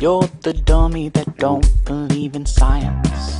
[0.00, 3.34] You're the dummy that don't believe in science.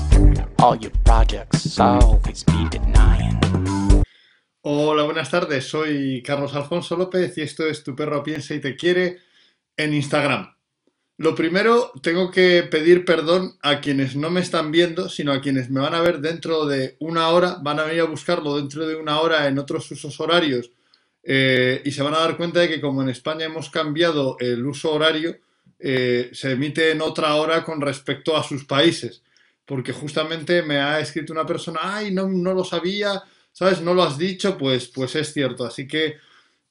[0.58, 3.38] All your projects always be denying.
[4.62, 5.68] Hola, buenas tardes.
[5.68, 9.18] Soy Carlos Alfonso López y esto es Tu perro piensa y te quiere
[9.76, 10.52] en Instagram.
[11.18, 15.70] Lo primero, tengo que pedir perdón a quienes no me están viendo, sino a quienes
[15.70, 18.96] me van a ver dentro de una hora, van a venir a buscarlo dentro de
[18.96, 20.72] una hora en otros usos horarios
[21.22, 24.66] eh, y se van a dar cuenta de que como en España hemos cambiado el
[24.66, 25.36] uso horario,
[25.78, 29.22] eh, se emite en otra hora con respecto a sus países.
[29.64, 33.80] Porque justamente me ha escrito una persona, ay, no, no lo sabía, ¿sabes?
[33.82, 35.64] No lo has dicho, pues, pues es cierto.
[35.66, 36.16] Así que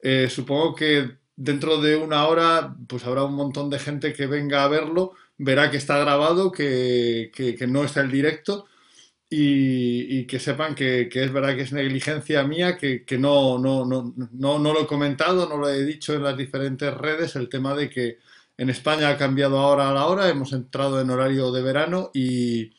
[0.01, 4.63] eh, supongo que dentro de una hora, pues habrá un montón de gente que venga
[4.63, 8.65] a verlo, verá que está grabado, que, que, no está el directo
[9.29, 13.59] y, y que sepan que, que, es verdad que es negligencia mía, que, que no,
[13.59, 17.35] no, no, no, no lo he comentado, no lo he dicho en las diferentes redes,
[17.35, 18.19] el tema de que
[18.57, 22.71] en España ha cambiado ahora a la hora, hemos entrado en horario de verano y,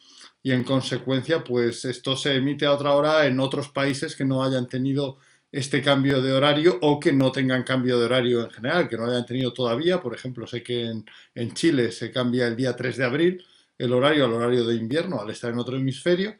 [0.42, 4.42] y, en consecuencia, pues esto se emite a otra hora en otros países que no
[4.42, 5.18] hayan tenido
[5.50, 9.06] este cambio de horario o que no tengan cambio de horario en general, que no
[9.06, 10.00] hayan tenido todavía.
[10.00, 13.44] Por ejemplo, sé que en, en Chile se cambia el día 3 de abril
[13.78, 16.36] el horario al horario de invierno al estar en otro hemisferio.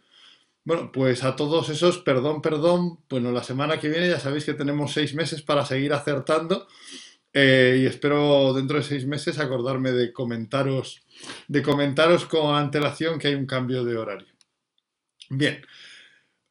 [0.65, 3.01] Bueno, pues a todos esos, perdón, perdón.
[3.09, 6.67] Bueno, la semana que viene ya sabéis que tenemos seis meses para seguir acertando.
[7.33, 11.03] Eh, y espero dentro de seis meses acordarme de comentaros,
[11.47, 14.35] de comentaros con antelación que hay un cambio de horario.
[15.31, 15.63] Bien,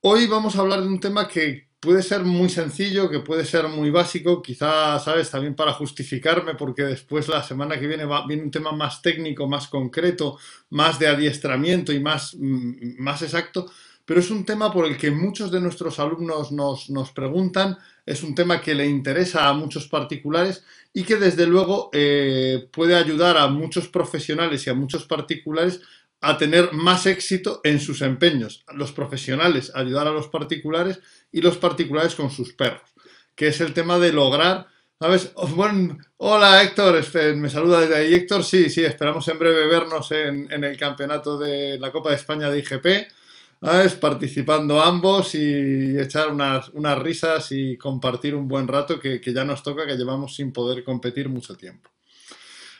[0.01, 3.67] hoy vamos a hablar de un tema que puede ser muy sencillo, que puede ser
[3.67, 5.29] muy básico, quizás, ¿sabes?
[5.29, 9.47] También para justificarme, porque después la semana que viene va, viene un tema más técnico,
[9.47, 10.37] más concreto,
[10.69, 13.71] más de adiestramiento y más, mm, más exacto,
[14.07, 18.23] pero es un tema por el que muchos de nuestros alumnos nos, nos preguntan, es
[18.23, 20.63] un tema que le interesa a muchos particulares
[20.93, 25.81] y que desde luego eh, puede ayudar a muchos profesionales y a muchos particulares
[26.21, 28.63] a tener más éxito en sus empeños.
[28.73, 32.89] Los profesionales ayudar a los particulares y los particulares con sus perros,
[33.35, 34.67] que es el tema de lograr,
[35.01, 35.31] ¿sabes?
[35.35, 37.03] Oh, bueno, hola Héctor,
[37.35, 41.77] me saluda desde ahí Héctor, sí, sí, esperamos en breve vernos en el campeonato de
[41.77, 43.16] la Copa de España de IGP,
[43.61, 43.95] ¿sabes?
[43.95, 49.43] Participando ambos y echar unas, unas risas y compartir un buen rato que, que, ya
[49.43, 51.89] nos toca, que llevamos sin poder competir mucho tiempo.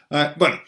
[0.09, 0.59] Uh, bueno,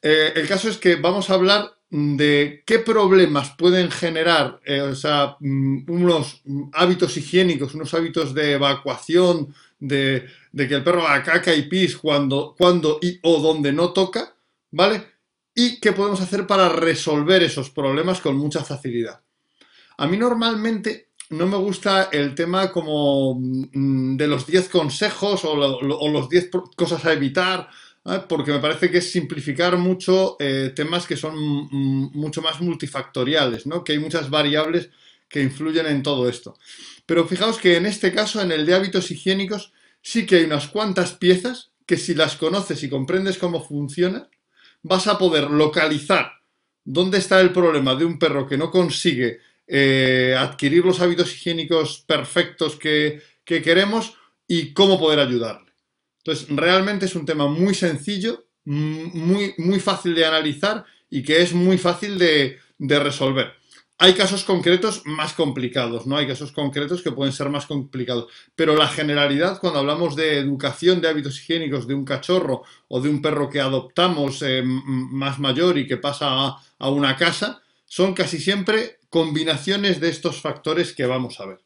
[0.00, 4.94] eh, el caso es que vamos a hablar de qué problemas pueden generar eh,
[5.40, 6.42] mm, unos
[6.72, 11.96] hábitos higiénicos, unos hábitos de evacuación, de, de que el perro haga caca y pis
[11.96, 14.34] cuando, cuando y o donde no toca,
[14.70, 15.04] ¿vale?
[15.54, 19.20] Y qué podemos hacer para resolver esos problemas con mucha facilidad.
[20.02, 25.54] A mí normalmente no me gusta el tema como mm, de los 10 consejos o,
[25.54, 27.68] lo, o los 10 cosas a evitar
[28.06, 28.20] ¿eh?
[28.28, 33.84] porque me parece que es simplificar mucho eh, temas que son mucho más multifactoriales, ¿no?
[33.84, 34.90] que hay muchas variables
[35.28, 36.58] que influyen en todo esto.
[37.06, 40.66] Pero fijaos que en este caso, en el de hábitos higiénicos, sí que hay unas
[40.66, 44.28] cuantas piezas que si las conoces y comprendes cómo funcionan,
[44.82, 46.32] vas a poder localizar
[46.82, 49.38] dónde está el problema de un perro que no consigue
[49.74, 54.14] eh, adquirir los hábitos higiénicos perfectos que, que queremos
[54.46, 55.72] y cómo poder ayudarle.
[56.18, 61.54] Entonces, realmente es un tema muy sencillo, muy, muy fácil de analizar y que es
[61.54, 63.54] muy fácil de, resolver.
[63.98, 66.16] Hay casos concretos más complicados, ¿no?
[66.16, 68.26] Hay casos concretos que pueden ser más complicados.
[68.54, 73.08] Pero la generalidad, cuando hablamos de educación de hábitos higiénicos de un cachorro o de
[73.08, 78.38] un perro que adoptamos eh, más mayor y que pasa a, una casa, son casi
[78.38, 81.60] siempre combinaciones de estos factores que vamos a ver.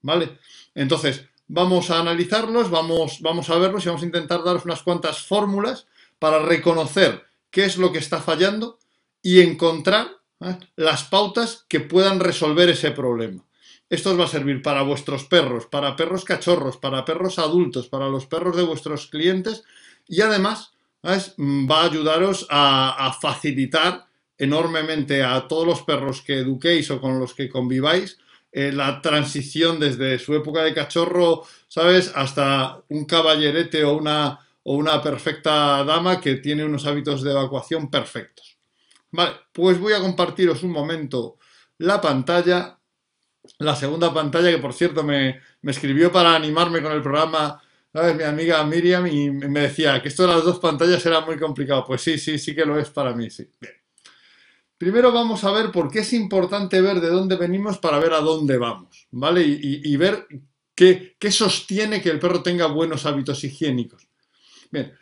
[0.00, 0.38] ¿Vale?
[0.74, 5.20] Entonces, vamos a analizarlos, vamos, vamos a verlos y vamos a intentar daros unas cuantas
[5.20, 5.86] fórmulas
[6.18, 8.78] para reconocer qué es lo que está fallando
[9.22, 10.08] y encontrar
[10.40, 10.56] ¿eh?
[10.76, 13.44] las pautas que puedan resolver ese problema.
[13.90, 18.08] Esto os va a servir para vuestros perros, para perros cachorros, para perros adultos, para
[18.08, 19.64] los perros de vuestros clientes
[20.08, 20.72] y además
[21.02, 21.34] ¿sabes?
[21.38, 24.06] va a ayudaros a, a facilitar
[24.40, 28.18] enormemente a todos los perros que eduquéis o con los que conviváis
[28.50, 32.10] eh, la transición desde su época de cachorro, ¿sabes?
[32.14, 37.90] Hasta un caballerete o una, o una perfecta dama que tiene unos hábitos de evacuación
[37.90, 38.58] perfectos.
[39.12, 41.36] Vale, pues voy a compartiros un momento
[41.78, 42.78] la pantalla,
[43.58, 47.60] la segunda pantalla que por cierto me, me escribió para animarme con el programa,
[47.92, 48.16] ¿sabes?
[48.16, 51.84] Mi amiga Miriam y me decía que esto de las dos pantallas era muy complicado.
[51.86, 53.46] Pues sí, sí, sí que lo es para mí, sí.
[53.60, 53.79] Bien.
[54.80, 58.20] Primero vamos a ver por qué es importante ver de dónde venimos para ver a
[58.20, 59.42] dónde vamos, ¿vale?
[59.44, 60.26] Y, ver
[60.74, 64.08] qué, qué, sostiene que el perro tenga buenos hábitos higiénicos.
[64.70, 64.94] Bien,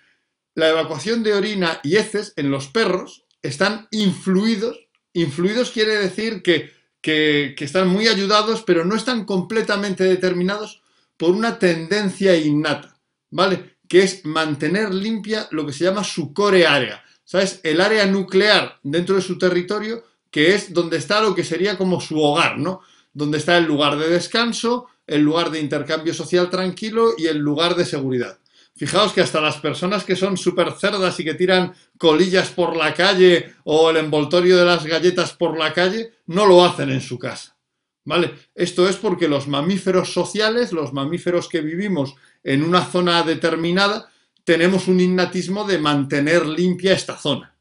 [0.56, 4.88] la evacuación de orina y heces en los perros están influidos.
[5.12, 10.82] Influidos quiere decir que, que, que están muy ayudados, pero no están completamente determinados
[11.16, 12.98] por una tendencia innata,
[13.30, 13.76] ¿vale?
[13.86, 17.04] Que es mantener limpia lo que se llama su core área.
[17.28, 17.60] ¿Sabes?
[17.62, 22.00] El área nuclear dentro de su territorio, que es donde está lo que sería como
[22.00, 22.80] su hogar, ¿no?
[23.12, 27.74] Donde está el lugar de descanso, el lugar de intercambio social tranquilo y el lugar
[27.74, 28.38] de seguridad.
[28.74, 32.94] Fijaos que hasta las personas que son súper cerdas y que tiran colillas por la
[32.94, 37.18] calle o el envoltorio de las galletas por la calle, no lo hacen en su
[37.18, 37.58] casa.
[38.06, 38.32] ¿Vale?
[38.54, 44.08] Esto es porque los mamíferos sociales, los mamíferos que vivimos en una zona determinada,
[44.48, 47.54] tenemos un innatismo de mantener limpia esta zona.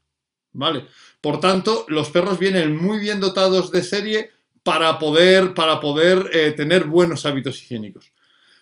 [0.52, 0.86] ¿Vale?
[1.20, 4.30] Por tanto, los perros vienen muy bien dotados de serie
[4.62, 8.10] para poder, para poder eh, tener buenos hábitos higiénicos.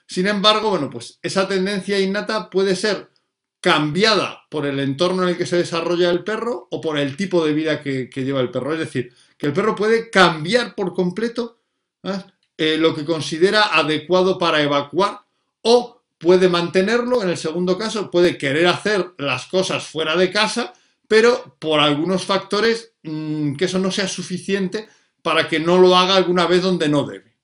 [0.08, 3.10] Sin embargo, bueno, pues esa tendencia innata puede ser
[3.60, 7.46] cambiada por el entorno en el que se desarrolla el perro o por el tipo
[7.46, 8.72] de vida que, lleva el perro.
[8.72, 11.60] Es decir, que el perro puede cambiar por completo
[12.58, 15.20] eh, lo que considera adecuado para evacuar
[15.62, 20.72] o puede mantenerlo, en el segundo caso, puede querer hacer las cosas fuera de casa,
[21.08, 24.88] pero por algunos factores mm, que eso no sea suficiente
[25.22, 27.36] para que no lo haga alguna vez donde no debe.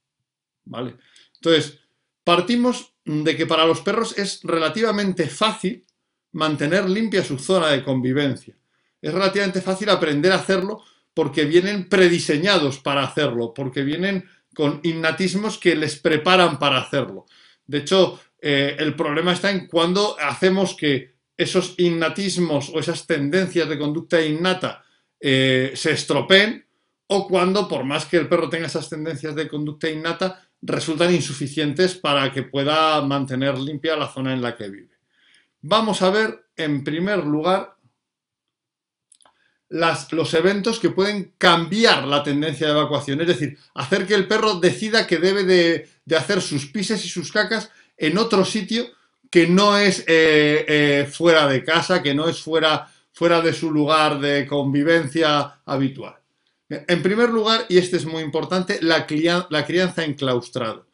[0.64, 0.96] ¿Vale?
[1.34, 1.78] Entonces,
[2.24, 5.84] Partimos de que para los perros es relativamente fácil
[6.32, 8.56] mantener limpia su zona de convivencia.
[9.00, 10.82] Es relativamente fácil aprender a hacerlo
[11.14, 17.26] porque vienen prediseñados para hacerlo, porque vienen con innatismos que les preparan para hacerlo.
[17.66, 23.68] De hecho, eh, el problema está en cuando hacemos que esos innatismos o esas tendencias
[23.68, 24.84] de conducta innata
[25.20, 26.66] eh, se estropeen
[27.06, 31.94] o cuando, por más que el perro tenga esas tendencias de conducta innata, resultan insuficientes
[31.94, 34.98] para que pueda mantener limpia la zona en la que vive.
[35.60, 37.76] Vamos a ver, en primer lugar,
[40.10, 44.60] los eventos que pueden cambiar la tendencia de evacuación, es decir, hacer que el perro
[44.60, 48.86] decida que debe de, hacer sus pises y sus cacas en otro sitio
[49.30, 53.70] que no es eh, eh, fuera de casa, que no es fuera, fuera de su
[53.70, 56.16] lugar de convivencia habitual.
[56.68, 60.86] En primer lugar, y este es muy importante, la, crianza enclaustrado.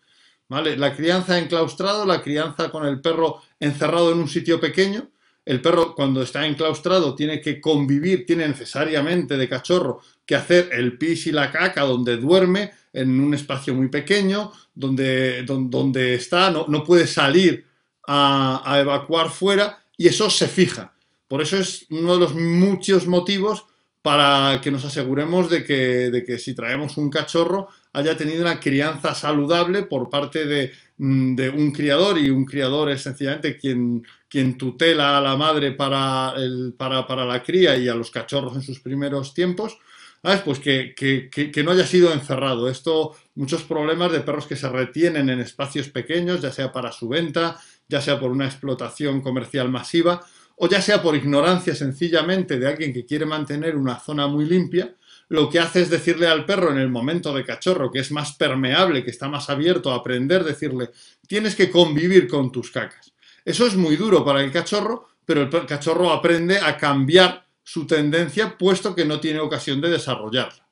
[0.49, 0.77] ¿vale?
[0.77, 5.09] La crianza enclaustrado, la crianza con el perro encerrado en un sitio pequeño.
[5.45, 10.99] El perro cuando está enclaustrado tiene que convivir, tiene necesariamente de cachorro que hacer el
[10.99, 16.67] pis y la caca donde duerme, en un espacio muy pequeño, donde, donde, está, no,
[16.69, 17.67] no, puede salir
[18.07, 20.95] a, evacuar fuera y eso se fija.
[21.27, 23.67] Por eso es uno de los muchos motivos
[24.03, 28.61] para que nos aseguremos de que, de que, si traemos un cachorro haya tenido una
[28.61, 34.07] crianza saludable por parte de, mm, de, un criador y un criador es sencillamente quien,
[34.29, 38.55] quien tutela a la madre para, el, para, para, la cría y a los cachorros
[38.55, 39.77] en sus primeros tiempos.
[40.23, 42.69] Pues que, que, que, no haya sido encerrado.
[42.69, 47.09] Esto, muchos problemas de perros que se retienen en espacios pequeños, ya sea para su
[47.09, 50.21] venta, ya sea por una explotación comercial masiva,
[50.57, 54.95] o ya sea por ignorancia sencillamente de alguien que quiere mantener una zona muy limpia,
[55.29, 58.33] lo que hace es decirle al perro en el momento de cachorro, que es más
[58.33, 60.91] permeable, que está más abierto a aprender, decirle,
[61.27, 63.13] tienes que convivir con tus cacas.
[63.45, 68.57] Eso es muy duro para el cachorro, pero el cachorro aprende a cambiar su tendencia
[68.57, 70.67] puesto que no tiene ocasión de desarrollarla.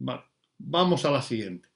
[0.00, 0.24] Vale,
[0.58, 1.68] vamos a la siguiente.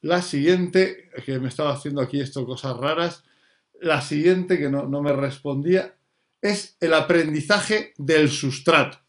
[0.00, 3.24] La siguiente, que me estaba haciendo aquí esto cosas raras,
[3.74, 5.98] la siguiente que no, me respondía,
[6.40, 9.00] es el aprendizaje del sustrato.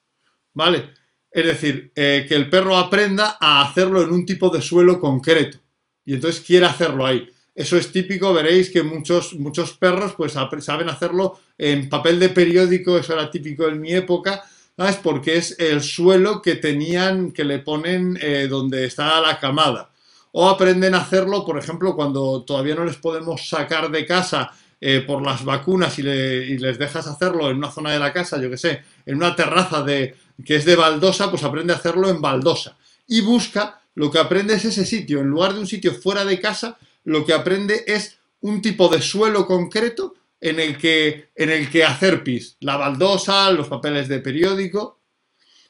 [0.54, 0.94] ¿Vale?
[1.38, 5.60] Es decir, eh, que el perro aprenda a hacerlo en un tipo de suelo concreto
[6.04, 7.30] y entonces quiere hacerlo ahí.
[7.54, 12.98] Eso es típico, veréis que muchos, muchos perros pues saben hacerlo en papel de periódico,
[12.98, 14.96] eso era típico en mi época, ¿sabes?
[14.96, 19.92] Porque es el suelo que tenían, que le ponen eh, donde está la camada
[20.32, 25.04] o aprenden a hacerlo, por ejemplo, cuando todavía no les podemos sacar de casa eh,
[25.06, 28.58] por las vacunas y, les dejas hacerlo en una zona de la casa, yo que
[28.58, 32.78] sé, en una terraza de, que es de baldosa, pues aprende a hacerlo en baldosa.
[33.08, 36.40] Y busca, lo que aprende es ese sitio, en lugar de un sitio fuera de
[36.40, 41.70] casa, lo que aprende es un tipo de suelo concreto en el que, en el
[41.72, 42.58] que hacer pis.
[42.60, 45.00] La baldosa, los papeles de periódico.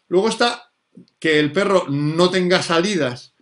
[0.10, 0.72] Luego está
[1.20, 3.34] que el perro no tenga salidas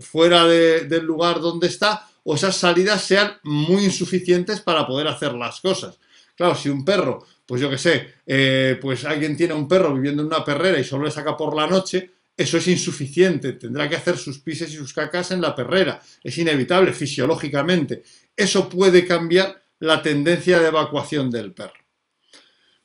[0.00, 5.60] fuera del lugar donde está o esas salidas sean muy insuficientes para poder hacer las
[5.60, 5.98] cosas.
[6.34, 10.22] Claro, si un perro pues yo qué sé, eh, pues alguien tiene un perro viviendo
[10.22, 13.96] en una perrera y solo le saca por la noche, eso es insuficiente, tendrá que
[13.96, 18.02] hacer sus pises y sus cacas en la perrera, es inevitable fisiológicamente.
[18.36, 21.86] Eso puede cambiar la tendencia de evacuación del perro.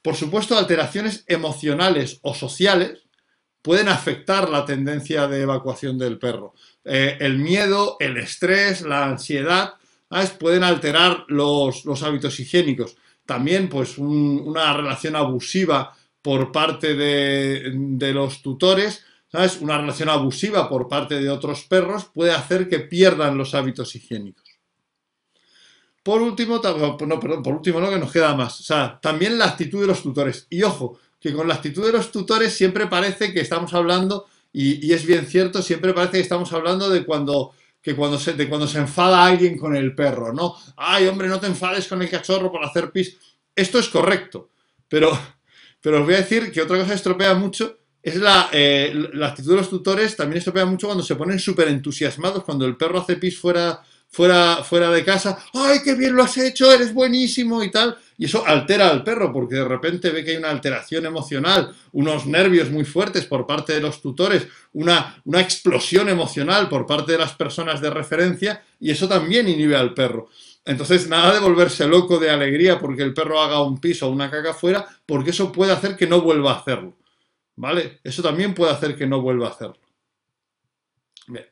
[0.02, 3.04] Por supuesto, alteraciones emocionales o sociales
[3.62, 6.54] pueden afectar la tendencia de evacuación del perro.
[6.84, 9.76] Eh, el miedo, el estrés, la ansiedad,
[10.40, 12.98] pueden alterar los, hábitos higiénicos.
[13.32, 19.62] También, pues, una relación abusiva por parte de, los tutores, ¿sabes?
[19.62, 24.44] Una relación abusiva por parte de otros perros puede hacer que pierdan los hábitos higiénicos.
[26.04, 28.60] Por último, no, perdón, por último, no, que nos queda más.
[28.60, 30.48] O sea, también la actitud de los tutores.
[30.50, 34.92] Y ojo, que con la actitud de los tutores siempre parece que estamos hablando, y,
[34.92, 38.68] es bien cierto, siempre parece que estamos hablando de cuando, que cuando, se, de cuando
[38.68, 40.56] se enfada alguien con el perro, ¿no?
[40.78, 43.18] Ay, hombre, no te enfades con el cachorro por hacer pis.
[43.56, 44.52] Esto es correcto,
[44.88, 45.18] pero,
[45.82, 49.52] pero os voy a decir que otra cosa estropea mucho es la, eh, la actitud
[49.52, 53.16] de los tutores, también estropea mucho cuando se ponen súper entusiasmados, cuando el perro hace
[53.16, 56.72] pis fuera fuera, fuera de casa, ¡ay, qué bien lo has hecho!
[56.72, 57.64] ¡Eres buenísimo!
[57.64, 57.98] y tal.
[58.18, 62.28] Y eso altera al perro porque de repente ve que hay una alteración emocional, unos
[62.28, 67.18] nervios muy fuertes por parte de los tutores, una, una explosión emocional por parte de
[67.18, 70.30] las personas de referencia y eso también inhibe al perro.
[70.64, 74.30] Entonces, nada de volverse loco de alegría porque el perro haga un piso o una
[74.30, 76.98] caca fuera, porque eso puede hacer que no vuelva a hacerlo.
[77.56, 78.00] ¿Vale?
[78.04, 79.80] Eso también puede hacer que no vuelva a hacerlo.
[81.28, 81.48] Bien.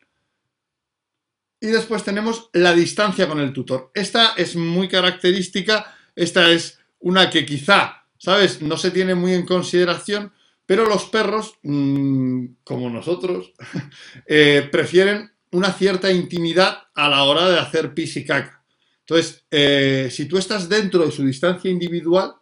[1.61, 3.91] Y después tenemos la distancia con el tutor.
[3.93, 8.61] Esta es muy característica, esta es una que quizá, ¿sabes?
[8.61, 10.31] No se tiene muy en consideración,
[10.65, 13.53] pero los perros, mm, como nosotros,
[14.25, 18.63] eh, prefieren una cierta intimidad a la hora de hacer pis y caca.
[18.99, 22.35] Entonces, eh, si tú estás dentro de su distancia individual,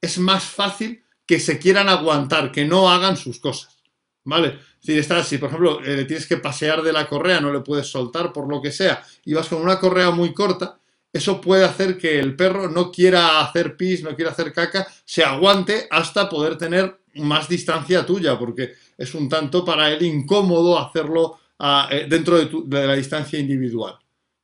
[0.00, 3.76] es más fácil que se quieran aguantar, que no hagan sus cosas.
[4.24, 4.58] ¿Vale?
[4.84, 7.60] Si, estás, si por ejemplo eh, le tienes que pasear de la correa, no le
[7.60, 10.78] puedes soltar por lo que sea, y vas con una correa muy corta,
[11.10, 15.24] eso puede hacer que el perro no quiera hacer pis, no quiera hacer caca, se
[15.24, 21.38] aguante hasta poder tener más distancia tuya, porque es un tanto para él incómodo hacerlo
[21.60, 23.98] ah, eh, dentro de, de, la distancia individual.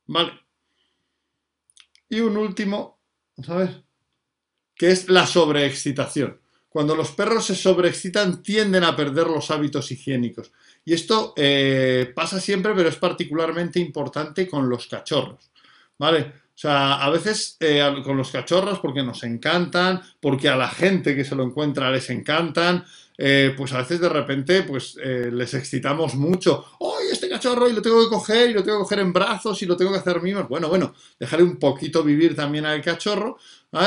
[0.07, 0.31] ¿Vale?
[2.09, 2.99] Y un último,
[3.43, 3.69] ¿sabes?
[4.73, 6.40] Que es la sobreexcitación.
[6.71, 10.53] Cuando los perros se sobreexcitan tienden a perder los hábitos higiénicos.
[10.85, 15.51] Y esto eh, pasa siempre, pero es particularmente importante con los cachorros.
[15.97, 16.21] ¿Vale?
[16.55, 21.13] O sea, a veces eh, con los cachorros porque nos encantan, porque a la gente
[21.13, 22.85] que se lo encuentra les encantan,
[23.17, 26.65] eh, pues a veces de repente pues les excitamos mucho.
[26.79, 27.69] ¡Ay, este cachorro!
[27.69, 29.91] Y lo tengo que coger, y lo tengo que coger en brazos, y lo tengo
[29.91, 30.47] que hacer mimos.
[30.47, 33.37] Bueno, bueno, dejarle un poquito vivir también al cachorro,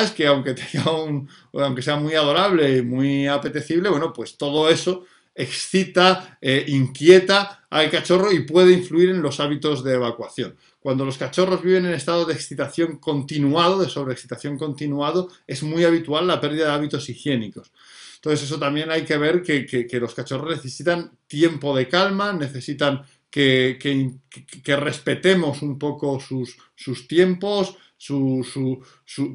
[0.01, 4.69] es Que aunque, tenga un, aunque sea muy adorable y muy apetecible, bueno, pues todo
[4.69, 5.05] eso
[5.35, 10.57] excita, eh, inquieta al cachorro y puede influir en los hábitos de evacuación.
[10.79, 16.27] Cuando los cachorros viven en estado de excitación continuado, de sobreexcitación continuado, es muy habitual
[16.27, 17.73] la pérdida de hábitos higiénicos.
[18.25, 23.77] Entonces eso también hay que ver que, los cachorros necesitan tiempo de calma, necesitan que,
[24.81, 27.77] respetemos un poco sus, sus tiempos,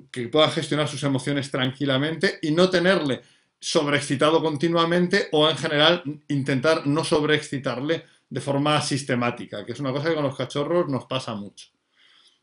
[0.09, 3.21] que pueda gestionar sus emociones tranquilamente y no tenerle
[3.59, 10.09] sobreexcitado continuamente o en general intentar no sobreexcitarle de forma sistemática, que es una cosa
[10.09, 11.67] que con los cachorros nos pasa mucho.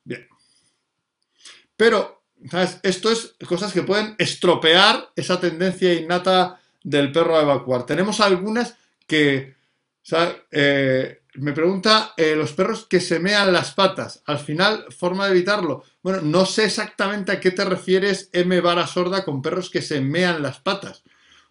[0.04, 0.28] Bien.
[1.76, 2.78] Pero, ¿sabes?
[2.82, 7.84] Esto es cosas que pueden estropear esa tendencia innata del perro a evacuar.
[7.86, 8.76] Tenemos algunas
[9.06, 9.56] que.
[10.52, 15.32] Eh, me pregunta, eh, los perros que se mean las patas, al final, forma de
[15.32, 15.84] evitarlo.
[16.02, 20.00] Bueno, no sé exactamente a qué te refieres M vara sorda con perros que se
[20.00, 21.02] mean las patas.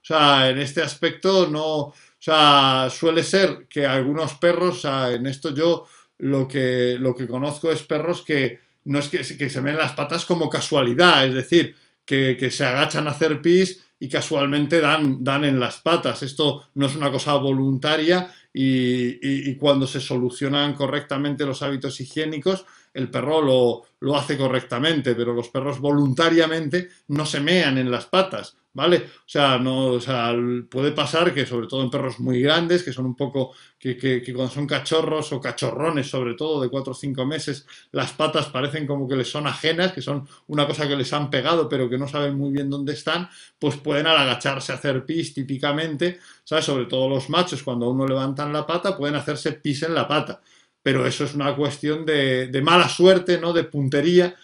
[0.01, 5.11] O sea, en este aspecto no, o sea, suele ser que algunos perros, o sea,
[5.11, 5.85] en esto yo
[6.17, 10.25] lo que, lo que conozco es perros que no es que, se meen las patas
[10.25, 11.75] como casualidad, es decir,
[12.05, 16.21] que, que se agachan a hacer pis y casualmente dan, dan en las patas.
[16.23, 23.09] Esto no es una cosa voluntaria y, cuando se solucionan correctamente los hábitos higiénicos, el
[23.09, 28.57] perro lo, lo, hace correctamente, pero los perros voluntariamente no se mean en las patas.
[28.75, 28.97] ¿Vale?
[28.97, 30.35] O sea, no, o sea,
[30.69, 34.21] puede pasar que sobre todo en perros muy grandes, que son un poco, que, que,
[34.33, 38.85] cuando son cachorros o cachorrones, sobre todo de 4 o 5 meses, las patas parecen
[38.85, 41.97] como que les son ajenas, que son una cosa que les han pegado, pero que
[41.97, 46.65] no saben muy bien dónde están, pues pueden al agacharse a hacer pis típicamente, ¿sabes?
[46.65, 50.41] Sobre todo los machos, cuando uno levantan la pata, pueden hacerse pis en la pata.
[50.83, 53.53] Pero eso es una cuestión de, de mala suerte, ¿no?
[53.53, 54.35] De puntería.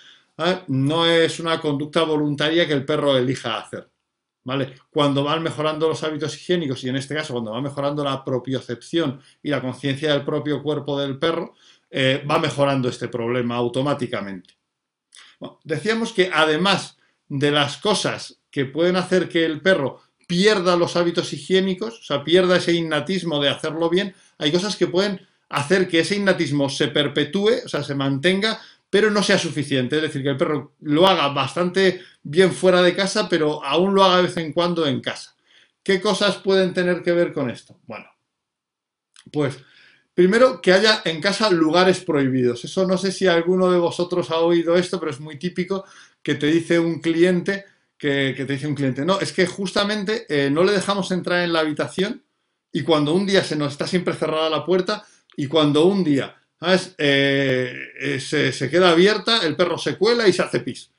[0.67, 3.91] No es una conducta voluntaria que el perro elija hacer.
[4.43, 4.73] ¿Vale?
[4.89, 9.21] Cuando van mejorando los hábitos higiénicos y en este caso cuando va mejorando la propiocepción
[9.43, 11.53] y la conciencia del propio cuerpo del perro,
[11.89, 14.55] eh, va mejorando este problema automáticamente.
[15.63, 21.33] decíamos que además de las cosas que pueden hacer que el perro pierda los hábitos
[21.33, 25.99] higiénicos, o sea, pierda ese innatismo de hacerlo bien, hay cosas que pueden hacer que
[25.99, 29.95] ese innatismo se perpetúe, o sea, se mantenga, pero no sea suficiente.
[29.95, 34.03] Es decir, que el perro lo haga bastante bien fuera de casa, pero aún lo
[34.03, 35.35] haga de vez en cuando en casa.
[35.81, 37.79] ¿Qué cosas pueden tener que ver con esto?
[37.87, 38.05] Bueno,
[39.31, 39.57] pues
[40.13, 42.65] primero que haya en casa lugares prohibidos.
[42.65, 45.85] Eso no sé si alguno de vosotros ha oído esto, pero es muy típico
[46.21, 47.65] que te dice un cliente,
[47.97, 51.53] que, te dice un cliente, no, es que justamente eh, no le dejamos entrar en
[51.53, 52.23] la habitación
[52.73, 55.05] y cuando un día se nos está siempre cerrada la puerta
[55.37, 56.40] y cuando un día
[56.97, 60.91] eh, eh, se, queda abierta, el perro se cuela y se hace pis.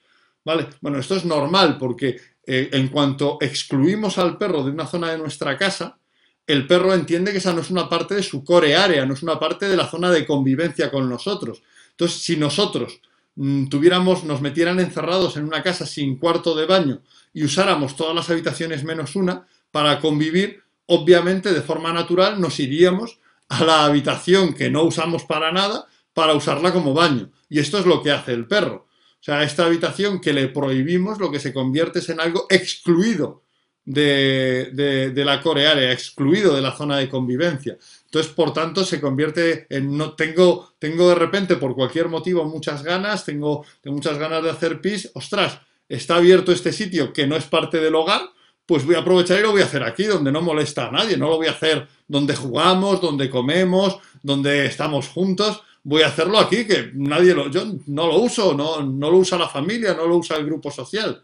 [0.44, 0.66] ¿Vale?
[0.80, 5.18] Bueno, esto es normal porque eh, en cuanto excluimos al perro de una zona de
[5.18, 5.98] nuestra casa,
[6.44, 9.22] el perro entiende que esa no es una parte de su core área, no es
[9.22, 11.62] una parte de la zona de convivencia con nosotros.
[11.90, 13.00] Entonces, si nosotros
[13.36, 17.02] mm, tuviéramos, nos metieran encerrados en una casa sin cuarto de baño
[17.32, 23.20] y usáramos todas las habitaciones menos una para convivir, obviamente de forma natural nos iríamos
[23.52, 27.30] a la habitación que no usamos para nada para usarla como baño.
[27.50, 28.86] Y esto es lo que hace el perro.
[28.86, 33.42] O sea, esta habitación que le prohibimos lo que se convierte es en algo excluido
[33.84, 37.76] de, la coreárea, excluido de la zona de convivencia.
[38.06, 42.82] Entonces, por tanto, se convierte en no tengo, tengo de repente por cualquier motivo muchas
[42.82, 47.36] ganas, tengo, tengo muchas ganas de hacer pis, ostras, está abierto este sitio que no
[47.36, 48.22] es parte del hogar,
[48.72, 51.18] pues voy a aprovechar y lo voy a hacer aquí, donde no molesta a nadie,
[51.18, 56.38] no lo voy a hacer donde jugamos, donde comemos, donde estamos juntos, voy a hacerlo
[56.38, 60.06] aquí, que nadie lo, yo no lo uso, no, no lo usa la familia, no
[60.06, 61.22] lo usa el grupo social.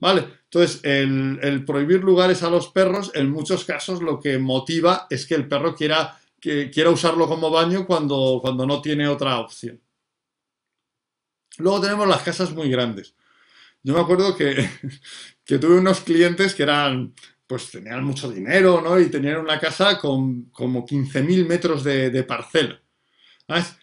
[0.00, 0.26] ¿Vale?
[0.44, 5.34] Entonces, el, prohibir lugares a los perros, en muchos casos, lo que motiva es que
[5.34, 9.80] el perro quiera, que, quiera usarlo como baño cuando, cuando no tiene otra opción.
[11.56, 13.14] Luego tenemos las casas muy grandes.
[13.82, 14.68] Yo me acuerdo que,
[15.44, 17.14] que tuve unos clientes que eran,
[17.46, 18.98] pues tenían mucho dinero, ¿no?
[18.98, 22.78] Y tenían una casa con como 15.000 metros de, parcela.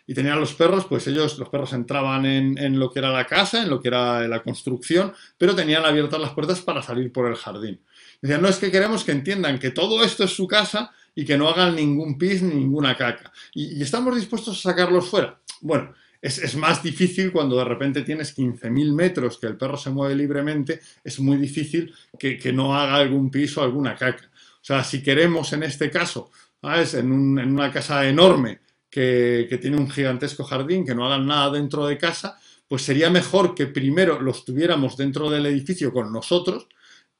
[0.07, 3.61] Y tenían los perros, pues ellos, los perros entraban en, lo que era la casa,
[3.61, 7.35] en lo que era la construcción, pero tenían abiertas las puertas para salir por el
[7.35, 7.79] jardín.
[8.19, 11.37] Decían, no es que queremos que entiendan que todo esto es su casa y que
[11.37, 13.31] no hagan ningún pis ni ninguna caca.
[13.53, 15.39] y estamos dispuestos a sacarlos fuera.
[15.61, 20.15] Bueno, es, más difícil cuando de repente tienes 15.000 metros que el perro se mueve
[20.15, 24.29] libremente, es muy difícil que, no haga algún piso, alguna caca.
[24.55, 30.43] O sea, si queremos en este caso, En, una casa enorme que, tiene un gigantesco
[30.43, 34.97] jardín, que no hagan nada dentro de casa, pues sería mejor que primero los tuviéramos
[34.97, 36.67] dentro del edificio con nosotros,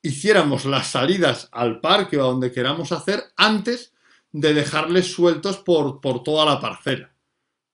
[0.02, 3.94] hiciéramos las salidas al parque o a donde queramos hacer antes
[4.32, 7.12] de dejarles sueltos por, por toda la parcela.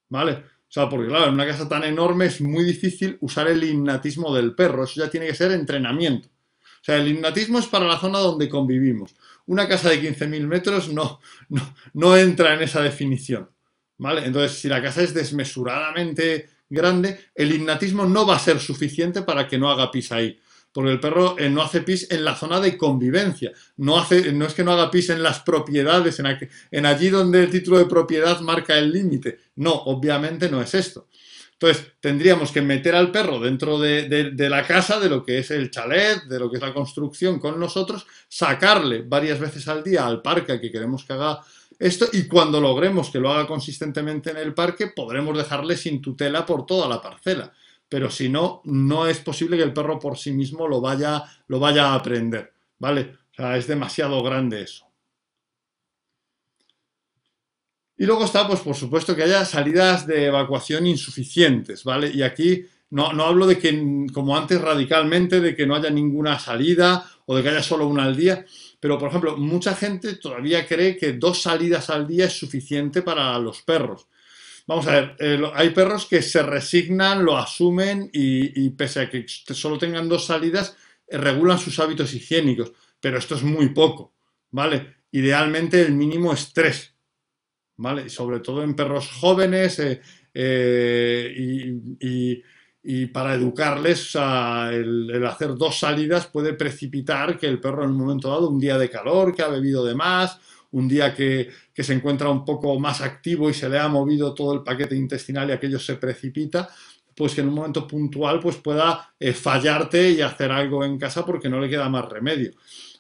[0.07, 0.54] ¿Vale?
[0.67, 4.34] O sea, porque claro, en una casa tan enorme es muy difícil usar el innatismo
[4.36, 6.28] del perro, eso ya tiene que ser entrenamiento.
[6.28, 9.15] O sea, el innatismo es para la zona donde convivimos.
[9.47, 13.49] Una casa de 15.000 metros no, no, no entra en esa definición.
[13.97, 14.25] ¿Vale?
[14.25, 19.47] Entonces, si la casa es desmesuradamente grande, el innatismo no va a ser suficiente para
[19.47, 20.38] que no haga pis ahí
[20.75, 24.45] porque el perro eh, no hace pis en la zona de convivencia, no, hace, no
[24.45, 28.41] es que no haga pis en las propiedades, en, allí donde el título de propiedad
[28.41, 29.39] marca el límite.
[29.55, 31.07] No, obviamente no es esto.
[31.53, 35.71] Entonces, tendríamos que meter al perro dentro de, la casa, de lo que es el
[35.71, 40.21] chalet, de lo que es la construcción con nosotros, sacarle varias veces al día al
[40.21, 41.39] parque que queremos que haga
[41.79, 46.45] esto y cuando logremos que lo haga consistentemente en el parque, podremos dejarle sin tutela
[46.45, 47.53] por toda la parcela
[47.89, 51.59] pero si no, no es posible que el perro por sí mismo lo vaya, lo
[51.59, 53.15] vaya a aprender, ¿vale?
[53.31, 54.85] O sea, es demasiado grande eso.
[57.97, 62.11] Y luego está, pues por supuesto, que haya salidas de evacuación insuficientes, ¿vale?
[62.13, 66.37] Y aquí no, no, hablo de que, como antes radicalmente, de que no haya ninguna
[66.39, 68.45] salida o de que haya solo una al día,
[68.79, 73.37] pero por ejemplo, mucha gente todavía cree que dos salidas al día es suficiente para
[73.39, 74.07] los perros.
[74.67, 79.25] Vamos a ver, eh, hay perros que se resignan, lo asumen y, pese a que
[79.28, 80.75] solo tengan dos salidas,
[81.08, 84.15] eh, regulan sus hábitos higiénicos, pero esto es muy poco,
[84.49, 84.95] ¿vale?
[85.12, 86.95] Idealmente el mínimo es tres,
[87.78, 88.10] ¿vale?
[88.10, 89.80] Sobre todo en perros jóvenes
[90.34, 91.36] eh,
[91.99, 98.30] y, para educarles, el, hacer dos salidas puede precipitar que el perro en un momento
[98.30, 100.39] dado, un día de calor, que ha bebido de más,
[100.75, 104.53] un día que, se encuentra un poco más activo y se le ha movido todo
[104.53, 106.69] el paquete intestinal y aquello se precipita,
[107.15, 111.25] pues que en un momento puntual pues pueda eh, fallarte y hacer algo en casa
[111.25, 112.51] porque no le queda más remedio.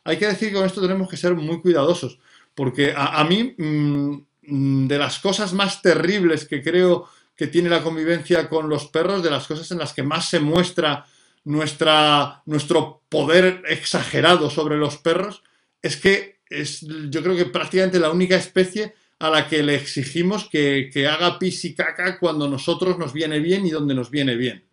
[0.05, 2.17] Hay que decir que con esto tenemos que ser muy cuidadosos,
[2.53, 8.47] porque a, mí mm, de las cosas más terribles que creo que tiene la convivencia
[8.47, 11.05] con los perros, de las cosas en las que más se muestra
[11.43, 15.43] nuestra, nuestro poder exagerado sobre los perros,
[15.81, 20.49] es que es, yo creo que prácticamente la única especie a la que le exigimos
[20.49, 24.63] que, haga pis y caca cuando nosotros nos viene bien y donde nos viene bien.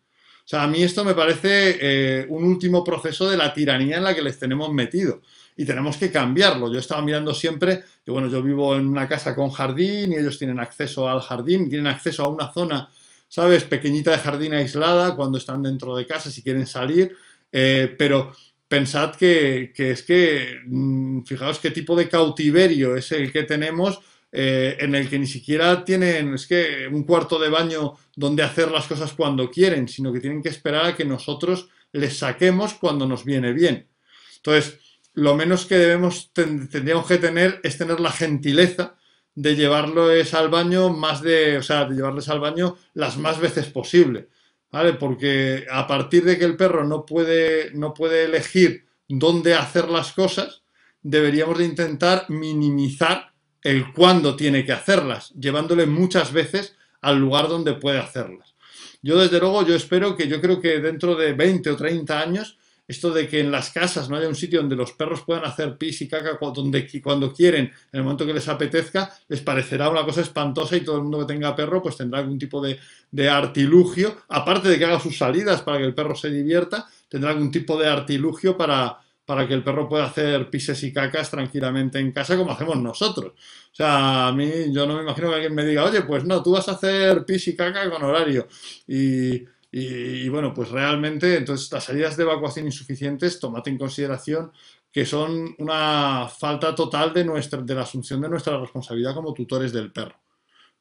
[0.45, 4.05] O sea, a mí esto me parece eh, un último proceso de la tiranía en
[4.05, 5.23] la que les tenemos metido
[5.57, 6.73] y tenemos que cambiarlo.
[6.73, 10.39] Yo estaba mirando siempre que, bueno, yo vivo en una casa con jardín y ellos
[10.39, 12.91] tienen acceso al jardín, tienen acceso a una zona,
[13.29, 17.17] ¿sabes?, pequeñita de jardín aislada cuando están dentro de casa, si quieren salir,
[17.53, 18.33] eh, pero
[18.73, 24.01] pensad que, es que, mm, fijaos qué tipo de cautiverio es el que tenemos
[24.33, 28.71] eh, en el que ni siquiera tienen, es que un cuarto de baño donde hacer
[28.71, 33.07] las cosas cuando quieren, sino que tienen que esperar a que nosotros les saquemos cuando
[33.07, 33.89] nos viene bien.
[34.37, 34.79] Entonces,
[35.13, 38.97] lo menos que debemos, tendríamos que tener es tener la gentileza
[39.35, 43.67] de llevarlos al baño más de, o sea, de llevarles al baño las más veces
[43.67, 44.29] posible,
[44.73, 44.95] ¿vale?
[44.95, 50.13] Porque a partir de que el perro no puede, no puede elegir dónde hacer las
[50.13, 50.63] cosas,
[51.03, 53.33] deberíamos de intentar minimizar
[53.63, 58.55] el cuándo tiene que hacerlas, llevándole muchas veces al lugar donde puede hacerlas.
[59.03, 62.59] Yo desde luego, yo espero que yo creo que dentro de 20 o 30 años,
[62.87, 65.77] esto de que en las casas no haya un sitio donde los perros puedan hacer
[65.79, 70.05] pis y caca donde, cuando quieren, en el momento que les apetezca, les parecerá una
[70.05, 72.79] cosa espantosa y todo el mundo que tenga perro pues tendrá algún tipo de,
[73.11, 77.31] de artilugio, aparte de que haga sus salidas para que el perro se divierta, tendrá
[77.31, 81.99] algún tipo de artilugio para, para que el perro pueda hacer pises y cacas tranquilamente
[81.99, 83.33] en casa como hacemos nosotros.
[83.73, 86.43] O sea, a mí yo no me imagino que alguien me diga, oye, pues no,
[86.43, 88.49] tú vas a hacer pis y caca con horario.
[88.87, 89.45] Y,
[90.29, 94.53] bueno, pues realmente, entonces las salidas de evacuación insuficientes, tomate en consideración
[94.93, 99.73] que son una falta total de, nuestra, de la asunción de nuestra responsabilidad como tutores
[99.73, 100.17] del perro.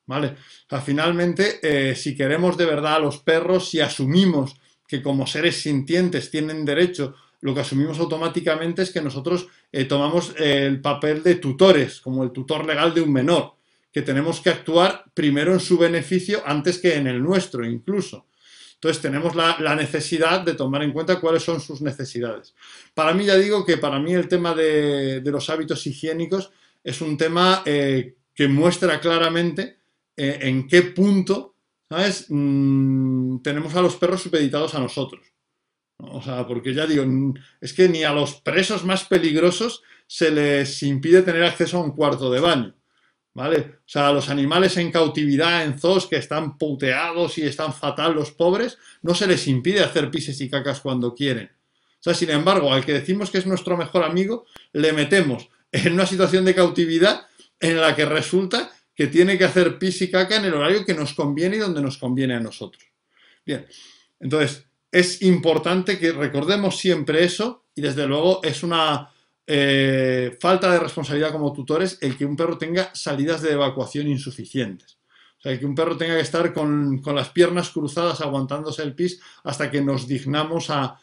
[0.05, 0.35] ¿Vale?
[0.69, 5.61] O finalmente, eh, si queremos de verdad a los perros, si asumimos que como seres
[5.61, 11.35] sintientes tienen derecho lo que asumimos automáticamente es que nosotros eh, tomamos el papel de
[11.35, 13.55] tutores, como el tutor legal de un menor,
[13.91, 18.27] que tenemos que actuar primero en su beneficio antes que en el nuestro incluso.
[18.81, 22.55] Entonces tenemos la, necesidad de tomar en cuenta cuáles son sus necesidades.
[22.95, 26.51] Para mí ya digo que para mí el tema de, los hábitos higiénicos
[26.83, 29.77] es un tema eh, que muestra claramente
[30.17, 31.57] eh, en qué punto
[32.29, 35.31] mm, tenemos a los perros supeditados a nosotros.
[35.99, 37.05] O sea, porque ya digo,
[37.61, 41.91] es que ni a los presos más peligrosos se les impide tener acceso a un
[41.91, 42.73] cuarto de baño.
[43.33, 43.59] ¿Vale?
[43.59, 48.31] O sea, los animales en cautividad, en zoos que están puteados y están fatal los
[48.31, 51.49] pobres, no se les impide hacer pises y cacas cuando quieren.
[52.01, 55.93] O sea, sin embargo, al que decimos que es nuestro mejor amigo, le metemos en
[55.93, 57.27] una situación de cautividad
[57.59, 60.93] en la que resulta que tiene que hacer pis y caca en el horario que
[60.93, 62.83] nos conviene y donde nos conviene a nosotros.
[63.45, 63.65] Bien,
[64.19, 69.09] entonces, es importante que recordemos siempre eso y desde luego es una
[69.47, 74.97] eh, falta de responsabilidad como tutores el que un perro tenga salidas de evacuación insuficientes.
[75.37, 79.19] O sea, que un perro tenga que estar con, las piernas cruzadas aguantándose el pis
[79.43, 80.99] hasta que nos dignamos a,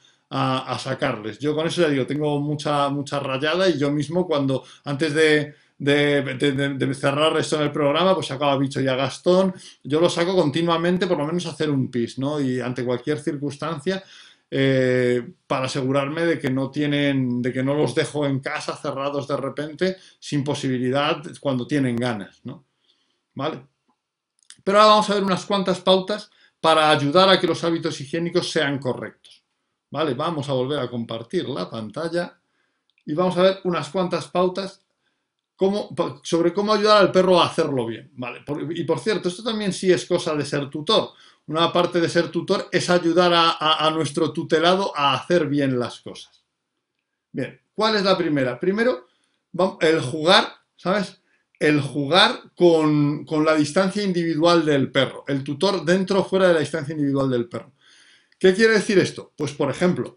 [0.78, 1.38] sacarles.
[1.38, 5.54] Yo con eso ya digo, tengo mucha, mucha rayada y yo mismo cuando antes de,
[5.78, 9.54] de, cerrar esto en el programa, pues sacaba a Bicho y a Gastón.
[9.82, 12.40] Yo lo saco continuamente, por lo menos hacer un pis, ¿no?
[12.40, 14.04] Y ante cualquier circunstancia,
[14.50, 19.28] eh, para asegurarme de que no tienen, de que no los dejo en casa cerrados
[19.28, 22.64] de repente, sin posibilidad cuando tienen ganas, ¿no?
[23.34, 23.66] ¿Vale?
[24.64, 26.30] Pero ahora vamos a ver unas cuantas pautas
[26.60, 29.44] para ayudar a que los hábitos higiénicos sean correctos.
[29.90, 30.14] ¿Vale?
[30.14, 32.38] Vamos a volver a compartir la pantalla
[33.06, 34.84] y vamos a ver unas cuantas pautas
[36.22, 38.12] sobre cómo ayudar al perro a hacerlo bien.
[38.70, 41.10] y por cierto, esto también sí es cosa de ser tutor.
[41.46, 46.44] Una parte de ser tutor es ayudar a, nuestro tutelado a hacer bien las cosas.
[47.32, 48.60] Bien, ¿cuál es la primera?
[48.60, 49.08] Primero,
[49.80, 51.20] el jugar, ¿sabes?
[51.58, 55.24] El jugar con, con la distancia individual del perro.
[55.26, 57.72] El tutor dentro o fuera de la distancia individual del perro.
[58.38, 59.32] ¿Qué quiere decir esto?
[59.36, 60.16] Pues, por ejemplo,